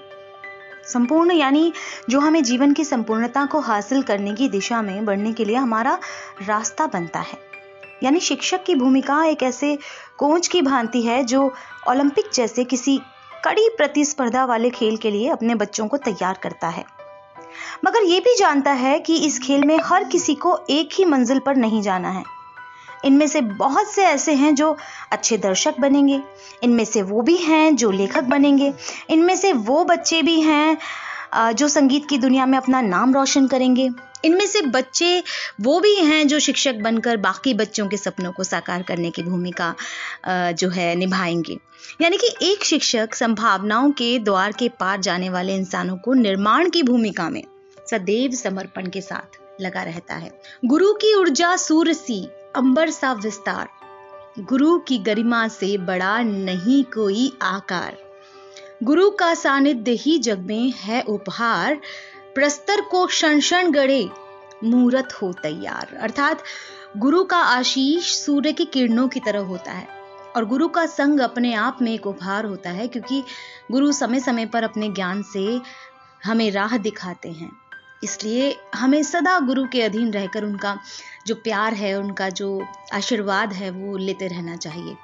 संपूर्ण 0.84 1.32
यानी 1.32 1.72
जो 2.10 2.20
हमें 2.20 2.42
जीवन 2.42 2.72
की 2.72 2.84
संपूर्णता 2.84 3.46
को 3.46 3.60
हासिल 3.60 4.02
करने 4.02 4.34
की 4.34 4.48
दिशा 4.48 4.82
में 4.82 5.04
बढ़ने 5.04 5.32
के 5.32 5.44
लिए 5.44 5.56
हमारा 5.56 5.98
रास्ता 6.46 6.86
बनता 6.86 7.20
है। 7.20 7.38
यानी 8.02 8.20
शिक्षक 8.20 8.64
की 8.64 8.74
भूमिका 8.74 9.24
एक 9.24 9.42
ऐसे 9.42 9.78
कोच 10.18 10.48
की 10.48 10.62
भांति 10.62 11.02
है 11.02 11.24
जो 11.24 11.54
ओलंपिक 11.88 12.24
जैसे 12.34 12.64
किसी 12.64 13.00
कड़ी 13.44 13.68
प्रतिस्पर्धा 13.76 14.44
वाले 14.44 14.70
खेल 14.70 14.96
के 14.96 15.10
लिए 15.10 15.28
अपने 15.28 15.54
बच्चों 15.54 15.88
को 15.88 15.96
तैयार 15.96 16.38
करता 16.42 16.68
है। 16.68 16.84
मगर 17.84 18.02
यह 18.02 18.20
भी 18.20 18.36
जानता 18.38 18.72
है 18.72 18.98
कि 18.98 19.16
इस 19.16 19.38
खेल 19.38 19.64
में 19.64 19.78
हर 19.84 20.04
किसी 20.04 20.34
को 20.34 20.60
एक 20.70 20.88
ही 20.92 21.04
मंजिल 21.04 21.38
पर 21.38 21.56
नहीं 21.56 21.82
जाना 21.82 22.10
है। 22.10 22.36
इनमें 23.07 23.27
से 23.27 23.40
बहुत 23.40 23.92
से 23.92 24.05
ऐसे 24.05 24.33
हैं 24.35 24.55
जो 24.55 24.77
अच्छे 25.12 25.37
दर्शक 25.38 25.81
बनेंगे। 25.81 26.21
इनमें 26.62 26.85
से 26.85 27.03
वो 27.03 27.23
भी 27.23 27.37
हैं 27.37 27.77
जो 27.77 27.90
लेखक 27.90 28.25
बनेंगे। 28.25 28.73
इनमें 29.11 29.37
से 29.37 29.53
वो 29.53 29.85
बच्चे 29.85 30.23
भी 30.23 30.40
हैं 30.40 30.79
जो 31.55 31.69
संगीत 31.69 32.09
की 32.09 32.19
दुनिया 32.19 32.47
में 32.47 32.59
अपना 32.59 32.81
नाम 32.81 33.14
रोशन 33.14 33.47
करेंगे। 33.47 33.88
इनमें 34.25 34.47
से 34.47 34.61
बच्चे 34.62 35.23
वो 35.61 35.79
भी 35.81 35.95
हैं 35.95 36.27
जो 36.29 36.38
शिक्षक 36.38 36.75
बनकर 36.75 37.16
बाकी 37.16 37.55
बच्चों 37.55 37.87
के 37.88 37.97
सपनों 37.97 38.33
को 38.33 38.45
साकार 38.45 38.83
करने 38.83 39.11
की 39.11 39.23
भूमिका 39.23 39.75
जो 40.29 40.69
है 40.69 40.95
निभाएँगे। 40.95 41.59
यानी 42.01 42.16
कि 42.16 42.35
एक 42.42 42.64
शिक्षक 42.64 43.14
संभावनाओं 43.14 43.90
के 43.90 44.19
द्वार 44.19 44.53
के 44.53 44.69
पार 44.81 45.01
जाने 45.01 45.29
वाले 45.31 45.55
इंसानों 45.55 45.97
को 45.97 46.14
निर्माण 46.14 46.71
की 46.71 46.83
भूमिका 46.83 47.29
में 47.31 47.42
सदैव 47.90 48.31
समर्पण 48.33 48.87
के 48.87 49.01
साथ 49.01 49.38
लगा 49.61 49.83
रहता 49.83 50.14
है। 50.14 50.31
गुरु 50.64 50.92
की 50.92 51.14
ऊर्जा 51.14 51.55
सूर्य 51.57 51.95
सी 51.95 52.27
अंबर 52.57 52.90
सा 52.90 53.12
विस्तार। 53.12 53.69
गुरु 54.40 54.79
की 54.79 54.99
गरिमा 54.99 55.49
से 55.49 55.79
बड़ा 55.79 56.23
नहीं 56.23 56.85
कोई 56.85 57.38
आकार। 57.42 57.97
गुरु 58.83 59.11
का 59.11 59.35
सानिध्य 59.35 59.90
ही 59.90 60.19
जग 60.19 60.38
में 60.38 60.71
है 60.71 61.03
उपहार। 61.03 61.81
प्रस्तर 62.35 62.81
को 62.81 63.07
क्षण 63.07 63.40
क्षण 63.40 63.71
गड़े 63.71 64.11
मूर्त 64.64 65.12
हो 65.23 65.33
तैयार। 65.33 65.97
अर्थात, 66.01 66.42
गुरु 66.97 67.25
का 67.25 67.38
आशीष 67.38 68.05
सूर्य 68.05 68.53
की 68.53 68.64
किरणों 68.64 69.09
की 69.09 69.21
तरह 69.21 69.40
होता 69.40 69.73
है। 69.73 69.88
और 70.37 70.45
गुरु 70.45 70.69
का 70.69 70.87
संग 70.87 71.21
अपने 71.21 71.55
आप 71.55 71.79
में 71.83 71.95
एक 71.95 72.07
उपहार 72.07 72.45
होता 72.45 72.71
है, 72.71 72.88
क्योंकि 72.88 73.25
गुरु 73.71 73.92
समय 73.92 74.21
समय 74.21 74.47
पर 74.47 74.62
अपने 74.62 74.88
ज्ञान 74.88 75.23
से 75.23 75.61
हमें 76.25 76.51
राह 76.51 76.77
दिखाते 76.77 77.29
हैं। 77.29 77.65
इसलिए 78.02 78.54
हमें 78.74 79.02
सदा 79.02 79.38
गुरु 79.40 79.66
के 79.66 79.82
अधीन 79.82 80.11
रहकर 80.11 80.44
उनका 80.44 80.78
जो 81.26 81.35
प्यार 81.35 81.74
है, 81.74 81.94
उनका 81.98 82.28
जो 82.30 82.62
आशीर्वाद 82.92 83.52
है, 83.52 83.70
वो 83.70 83.96
लेते 83.96 84.26
रहना 84.26 84.56
चाहिए। 84.56 84.96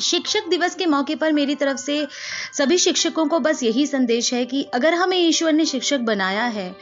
शिक्षक 0.00 0.48
दिवस 0.48 0.74
के 0.74 0.86
मौके 0.86 1.14
पर 1.14 1.32
मेरी 1.32 1.54
तरफ़ 1.54 1.76
से 1.76 2.06
सभी 2.52 2.78
शिक्षकों 2.78 3.26
को 3.26 3.38
बस 3.40 3.62
यही 3.62 3.86
संदेश 3.86 4.32
है 4.34 4.44
कि 4.44 4.62
अगर 4.74 4.94
हमें 4.94 5.16
ईश्वर 5.18 5.52
ने 5.52 5.64
शिक्षक 5.64 6.00
बनाया 6.00 6.44
है 6.44 6.74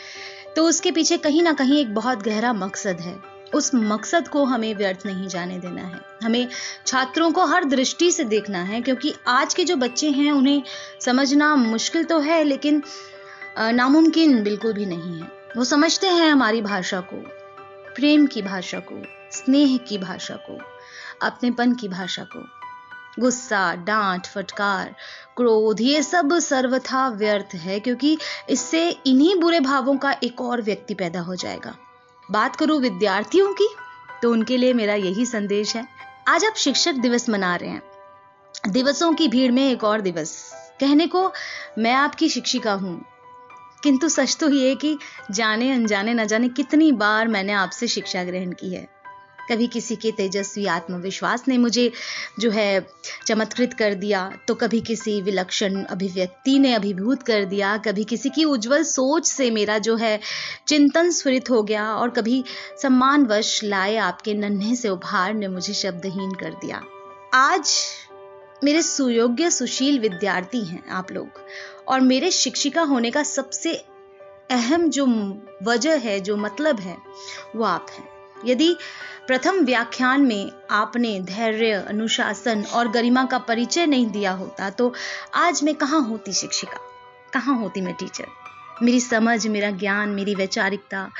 तो 0.56 0.64
उसके 0.64 0.90
पीछे 0.90 1.16
कहीं 1.18 1.42
ना 1.42 1.52
कहीं 1.52 1.78
एक 1.78 1.94
बहुत 1.94 2.22
गहरा 2.22 2.52
मकसद 2.52 3.00
है। 3.00 3.14
उस 3.54 3.70
मकसद 3.74 4.28
को 4.28 4.44
हमें 4.44 4.74
व्यर्थ 4.74 5.04
नहीं 5.06 5.26
जाने 5.28 5.58
देना 5.58 5.82
है। 5.82 6.00
हमें 6.22 6.48
छात्रों 6.86 7.30
को 7.32 7.44
हर 7.46 7.64
दृष्टि 7.64 8.10
से 8.10 8.24
देखना 8.24 8.62
है, 8.62 8.80
क्योंकि 8.80 9.12
आज 9.28 9.54
के 9.54 9.64
जो 9.64 9.76
बच्चे 9.76 10.10
हैं, 10.10 10.30
उन्हें 10.32 10.62
समझना 11.00 11.54
मुश्किल 11.56 12.04
तो 12.04 12.18
है, 12.18 12.42
लेकिन 12.44 12.82
नामुमकिन 13.58 14.42
बिल्कुल 14.42 14.72
भी 14.72 14.86
नहीं 14.86 15.20
है। 15.20 15.28
वो 15.56 15.64
समझते 15.64 16.06
हैं 16.06 16.30
हमारी 16.30 16.60
भाषा 16.62 17.00
को, 17.00 17.16
प्रेम 17.94 18.26
की 18.26 18.42
भाषा 18.42 18.78
को, 18.78 19.02
स्नेह 19.32 19.76
की 19.76 19.98
भाषा 19.98 20.34
को, 20.34 20.58
अपनेपन 21.22 21.74
की 21.74 21.88
भाषा 21.88 22.22
को। 22.22 22.44
गुस्सा, 23.20 23.74
डांट, 23.74 24.26
फटकार, 24.26 24.94
क्रोध, 25.36 25.80
ये 25.80 26.02
सब 26.02 26.38
सर्वथा 26.38 27.08
व्यर्थ 27.08 27.54
है, 27.54 27.80
क्योंकि 27.80 28.18
इससे 28.50 28.90
इन्हीं 29.06 29.40
बुरे 29.40 29.60
भावों 29.60 29.96
का 29.96 30.14
एक 30.24 30.40
और 30.40 30.62
व्यक्ति 30.62 30.94
पैदा 30.94 31.20
हो 31.20 31.34
जाएगा। 31.34 31.74
बात 32.30 32.56
करूँ 32.56 32.80
विद्यार्थियों 32.80 33.52
की 33.52 33.68
तो 34.22 34.32
उनके 34.32 34.56
लिए 34.56 34.72
मेरा 34.72 34.94
यही 34.94 35.26
संदेश 35.26 35.76
है। 35.76 35.86
आज 36.28 36.44
आप 36.44 36.54
शिक्षक 36.54 36.92
दिवस 36.92 37.28
मना 37.28 37.56
रहे 37.56 37.70
हैं। 37.70 37.82
दिवसों 38.68 39.12
की 39.12 39.28
भीड़ 39.28 39.52
में 39.52 39.72
एक 39.72 39.84
और 39.84 40.00
दिवस। 40.00 40.52
कहने 40.80 41.06
को 41.06 41.32
मैं 41.78 41.92
आपकी 41.92 42.28
शिक्षिका 42.28 42.72
हूँ। 42.72 43.04
किंतु 43.86 44.08
सच 44.08 44.36
तो 44.36 44.50
ये 44.50 44.74
कि 44.74 44.96
जाने, 45.30 45.70
अनजाने, 45.72 46.14
न 46.14 46.26
जाने 46.26 46.48
कितनी 46.50 46.92
बार 46.94 47.28
मैंने 47.28 47.52
आपसे 47.54 47.86
शिक्षा 47.88 48.24
ग्रहण 48.24 48.52
की 48.52 48.74
है। 48.74 48.86
कभी 49.50 49.66
किसी 49.66 49.96
के 49.96 50.10
तेजस्वी 50.12 50.64
आत्मविश्वास 50.66 51.44
ने 51.48 51.56
मुझे 51.58 51.90
जो 52.38 52.50
है 52.50 52.86
चमत्कृत 53.26 53.74
कर 53.74 53.94
दिया 53.94 54.22
तो 54.48 54.54
कभी 54.54 54.80
किसी 54.80 55.20
विलक्षण 55.22 55.82
अभिव्यक्ति 55.84 56.58
ने 56.58 56.72
अभिभूत 56.74 57.22
कर 57.22 57.44
दिया, 57.44 57.76
कभी 57.76 58.04
किसी 58.04 58.30
की 58.30 58.44
उज्जवल 58.44 58.82
सोच 58.84 59.26
से 59.26 59.50
मेरा 59.50 59.78
जो 59.78 59.96
है 59.96 60.18
चिंतन 60.66 61.10
स्फुरित 61.10 61.50
हो 61.50 61.62
गया, 61.62 61.86
और 61.86 62.10
कभी 62.10 62.42
सम्मानवश 62.82 63.62
लाए 63.64 63.96
आपके 63.98 64.34
नन्हे 64.34 64.74
से 64.76 64.88
उपहार 64.88 65.34
ने 65.34 65.48
मुझे 65.48 65.74
शब्दहीन 65.74 66.32
कर 66.34 66.50
दिया। 66.56 66.82
आज 67.34 67.72
मेरे 68.64 68.82
सुयोग्य 68.82 69.50
सुशील 69.50 69.98
विद्यार्थी 69.98 70.64
हैं 70.64 70.88
आप 70.88 71.12
लोग। 71.12 71.28
और 71.88 72.00
मेरे 72.00 72.30
शिक्षिका 72.30 72.82
होने 72.82 73.10
का 73.10 73.22
सबसे 73.22 73.74
अहम 74.50 74.90
जो 74.90 75.06
वजह 75.62 75.98
है, 75.98 76.20
जो 76.20 76.36
मतलब 76.36 76.80
है, 76.80 76.96
वो 77.56 77.64
आप 77.64 77.86
हैं। 77.90 78.08
यदि 78.44 78.76
प्रथम 79.26 79.64
व्याख्यान 79.64 80.20
में 80.20 80.52
आपने 80.70 81.20
धैर्य, 81.20 81.72
अनुशासन 81.72 82.64
और 82.64 82.88
गरिमा 82.88 83.24
का 83.24 83.38
परिचय 83.38 83.86
नहीं 83.86 84.06
दिया 84.06 84.32
होता 84.32 84.70
तो 84.70 84.94
आज 85.34 85.62
मैं 85.62 85.74
कहाँ 85.74 86.00
होती 86.00 86.32
शिक्षिका? 86.32 86.80
कहाँ 87.32 87.58
होती 87.58 87.80
मैं 87.80 87.94
टीचर? 87.94 88.26
मेरी 88.82 89.00
समझ, 89.00 89.46
मेरा 89.46 89.70
ज्ञान, 89.70 90.08
मेरी 90.08 90.34
वैचारिकता, 90.34 91.10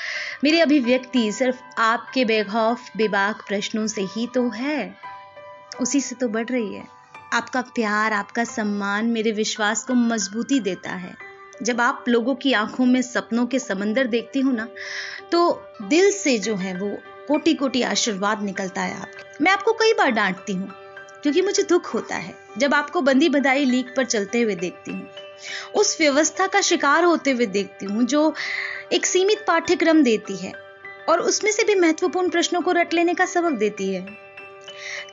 मेरी 0.44 0.60
अभिव्यक्ति 0.60 1.32
सिर्फ़ 1.32 1.80
आपके 1.80 2.24
बेखौफ, 2.24 2.80
बेबाक 2.96 3.44
प्रश्नों 3.48 3.86
से 3.86 4.02
ही 4.02 4.26
तो 4.26 4.48
है। 4.48 4.96
उसी 5.80 6.00
से 6.00 6.14
तो 6.14 6.28
बढ़ 6.28 6.46
रही 6.46 6.74
है। 6.74 6.95
आपका 7.36 7.60
प्यार, 7.74 8.12
आपका 8.12 8.44
सम्मान 8.44 9.06
मेरे 9.06 9.32
विश्वास 9.32 9.84
को 9.84 9.94
मजबूती 9.94 10.60
देता 10.60 10.90
है। 10.90 11.14
जब 11.62 11.80
आप 11.80 12.04
लोगों 12.08 12.34
की 12.34 12.52
आँखों 12.52 12.86
में 12.86 13.00
सपनों 13.02 13.46
के 13.46 13.58
समंदर 13.58 14.06
देखती 14.06 14.40
हूँ 14.40 14.54
ना 14.54 14.66
तो 15.32 15.40
दिल 15.82 16.10
से 16.12 16.38
जो 16.38 16.54
है 16.56 16.74
वो 16.78 16.88
कोटि 17.28 17.54
कोटि 17.54 17.82
आशीर्वाद 17.82 18.42
निकलता 18.42 18.80
है 18.80 18.96
आपके। 18.96 19.44
मैं 19.44 19.52
आपको 19.52 19.72
कई 19.72 19.92
बार 19.92 20.10
डांटती 20.10 20.52
हूँ, 20.52 20.68
क्योंकि 21.22 21.42
मुझे 21.42 21.62
दुख 21.62 21.94
होता 21.94 22.16
है, 22.16 22.34
जब 22.58 22.74
आपको 22.74 23.00
बंदी 23.02 23.28
बधाई 23.28 23.64
लीक 23.64 23.94
पर 23.96 24.04
चलते 24.04 24.40
हुए 24.40 24.54
देखती 24.54 24.92
हूँ। 24.92 25.08
उस 25.74 25.96
व्यवस्था 26.00 26.46
का 26.46 26.60
शिकार 26.60 27.04
होते 27.04 27.30
हुए 27.30 27.46
देखती 27.46 27.86
हूँ, 27.86 28.04
जो 28.04 28.34
एक 28.92 29.06
सीमित 29.06 29.44
पाठ्यक्रम 29.48 30.02
देती 30.02 30.36
है, 30.36 30.52
और 31.08 31.20
उसमें 31.20 31.50
से 31.52 31.64
भी 31.64 31.74
महत्वपूर्ण 31.74 32.30
प्रश्नों 32.30 32.60
को 32.60 32.72
रट 32.72 32.94
लेने 32.94 33.14
का 33.14 33.26
सबक 33.26 33.58
देती 33.58 33.94
है। 33.94 34.06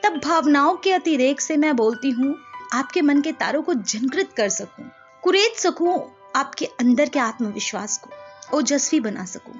तब 0.02 0.20
भावनाओं 0.24 0.76
के 0.76 0.92
अतिरेक 0.92 1.40
से 1.40 1.56
मैं 1.56 1.76
बोलती 1.76 2.10
हूँ, 2.10 2.34
आपके 2.72 3.02
मन 3.02 3.20
के 3.20 3.32
तारों 3.32 3.62
को 3.62 3.74
झनकृत 3.74 4.32
कर 4.36 4.48
सकूँ, 4.48 4.90
कुरेद 5.22 5.56
सकूँ 5.56 5.98
आपके 6.36 6.66
अंदर 6.80 7.08
के 7.08 7.18
आत्मविश्वास 7.18 7.98
को, 7.98 8.10
ओजस्वी 8.56 9.00
बना 9.00 9.24
सकूँ। 9.24 9.54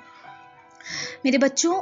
मेरे 1.25 1.39
बच्चों, 1.39 1.81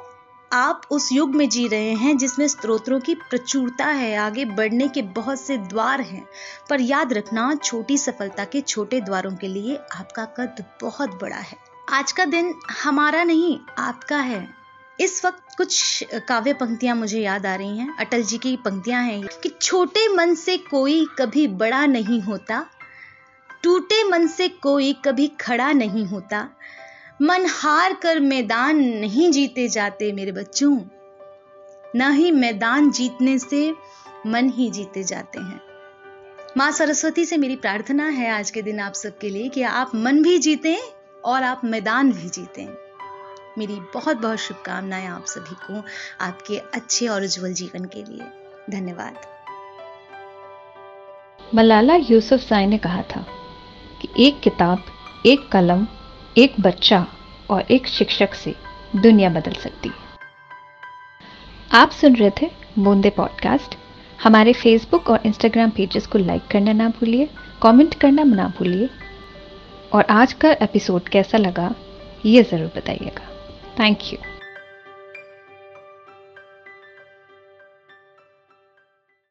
आप 0.52 0.82
उस 0.90 1.12
युग 1.12 1.34
में 1.34 1.48
जी 1.48 1.68
रहे 1.68 1.92
हैं 1.92 2.16
जिसमें 2.18 2.48
स्त्रोत्रों 2.48 3.00
की 3.00 3.14
प्रचुरता 3.14 3.86
है, 3.86 4.16
आगे 4.16 4.44
बढ़ने 4.44 4.88
के 4.88 5.02
बहुत 5.02 5.40
से 5.40 5.56
द्वार 5.56 6.00
हैं, 6.00 6.26
पर 6.70 6.80
याद 6.80 7.12
रखना 7.12 7.54
छोटी 7.54 7.98
सफलता 7.98 8.44
के 8.44 8.60
छोटे 8.60 9.00
द्वारों 9.00 9.36
के 9.36 9.48
लिए 9.48 9.76
आपका 9.76 10.24
कद 10.24 10.64
बहुत 10.82 11.10
बड़ा 11.10 11.36
है। 11.36 11.56
आज 11.88 12.12
का 12.12 12.24
दिन 12.24 12.54
हमारा 12.82 13.24
नहीं, 13.24 13.58
आपका 13.78 14.16
है। 14.16 14.61
इस 15.02 15.24
वक्त 15.24 15.56
कुछ 15.56 16.04
काव्य 16.28 16.52
पंक्तियाँ 16.52 16.94
मुझे 16.96 17.20
याद 17.20 17.46
आ 17.46 17.54
रही 17.54 17.78
हैं। 17.78 17.96
अटल 18.00 18.22
जी 18.22 18.36
की 18.38 18.56
पंक्तियाँ 18.56 19.02
हैं 19.04 19.22
कि 19.42 19.48
छोटे 19.62 20.06
मन 20.08 20.34
से 20.34 20.56
कोई 20.60 21.04
कभी 21.18 21.46
बड़ा 21.56 21.84
नहीं 21.86 22.20
होता, 22.20 22.64
टूटे 23.62 24.02
मन 24.04 24.26
से 24.26 24.48
कोई 24.48 24.92
कभी 25.04 25.26
खड़ा 25.40 25.72
नहीं 25.72 26.04
होता, 26.06 26.48
मन 27.22 27.46
हार 27.50 27.92
कर 27.94 28.20
मैदान 28.20 28.80
नहीं 29.00 29.30
जीते 29.30 29.66
जाते 29.68 30.12
मेरे 30.12 30.32
बच्चों, 30.32 30.76
न 31.96 32.10
ही 32.12 32.30
मैदान 32.30 32.90
जीतने 32.90 33.38
से 33.38 33.74
मन 34.26 34.48
ही 34.48 34.70
जीते 34.70 35.02
जाते 35.02 35.40
हैं। 35.40 35.60
माँ 36.56 36.70
सरस्वती 36.70 37.24
से 37.24 37.36
मेरी 37.36 37.56
प्रार्थना 37.56 38.06
है 38.10 38.30
आज 38.30 38.50
के 38.50 38.62
दिन 38.62 38.80
आप 38.80 38.94
सबके 38.94 39.30
लिए 39.30 39.48
कि 39.48 39.62
आप 39.62 39.94
मन 39.94 40.22
भी 40.22 40.38
जीतें 40.38 40.76
और 41.24 41.42
आप 41.42 41.64
मैदान 41.64 42.12
भी 42.12 42.28
जीतें। 42.28 42.66
मेरी 43.58 43.74
बहुत 43.94 44.16
बहुत 44.16 44.38
शुभकामनाएँ 44.38 45.06
आप 45.06 45.24
सभी 45.24 45.54
को 45.54 45.84
आपके 46.20 46.56
अच्छे 46.56 47.08
और 47.08 47.22
उज्जवल 47.22 47.52
जीवन 47.52 47.84
के 47.84 48.04
लिए। 48.04 48.26
धन्यवाद। 48.70 49.14
मलाला 51.54 51.94
यूसुफ 51.94 52.40
साई 52.40 52.66
ने 52.66 52.78
कहा 52.78 53.02
था 53.02 53.26
कि 54.02 54.08
एक 54.18 54.40
किताब, 54.40 54.84
एक 55.26 55.48
कलम, 55.48 55.86
एक 56.38 56.54
बच्चा 56.60 57.06
और 57.50 57.60
एक 57.70 57.86
शिक्षक 57.86 58.34
से 58.34 58.54
दुनिया 58.96 59.28
बदल 59.28 59.52
सकती 59.52 59.88
है। 59.88 59.94
आप 61.72 61.90
सुन 61.90 62.16
रहे 62.16 62.30
थे 62.42 62.50
बूंदे 62.78 63.10
पॉडकास्ट। 63.10 63.74
हमारे 64.22 64.52
फेसबुक 64.52 65.10
और 65.10 65.20
इंस्टाग्राम 65.26 65.70
पेजेस 65.70 66.06
को 66.06 66.18
लाइक 66.18 66.46
करना 66.46 66.72
ना 66.72 66.88
भूलिए, 66.88 67.28
कमेंट 67.62 67.94
करना 67.94 68.22
ना 68.22 68.52
भूलिए। 68.58 68.90
और 69.92 70.04
आज 70.10 70.32
का 70.32 70.52
एपिसोड 70.52 71.08
कैसा 71.08 71.38
लगा, 71.38 71.74
ये 72.26 72.42
ज़रूर 72.42 72.70
बताइएगा। 72.76 73.31
Thank 73.78 74.12
you 74.12 74.18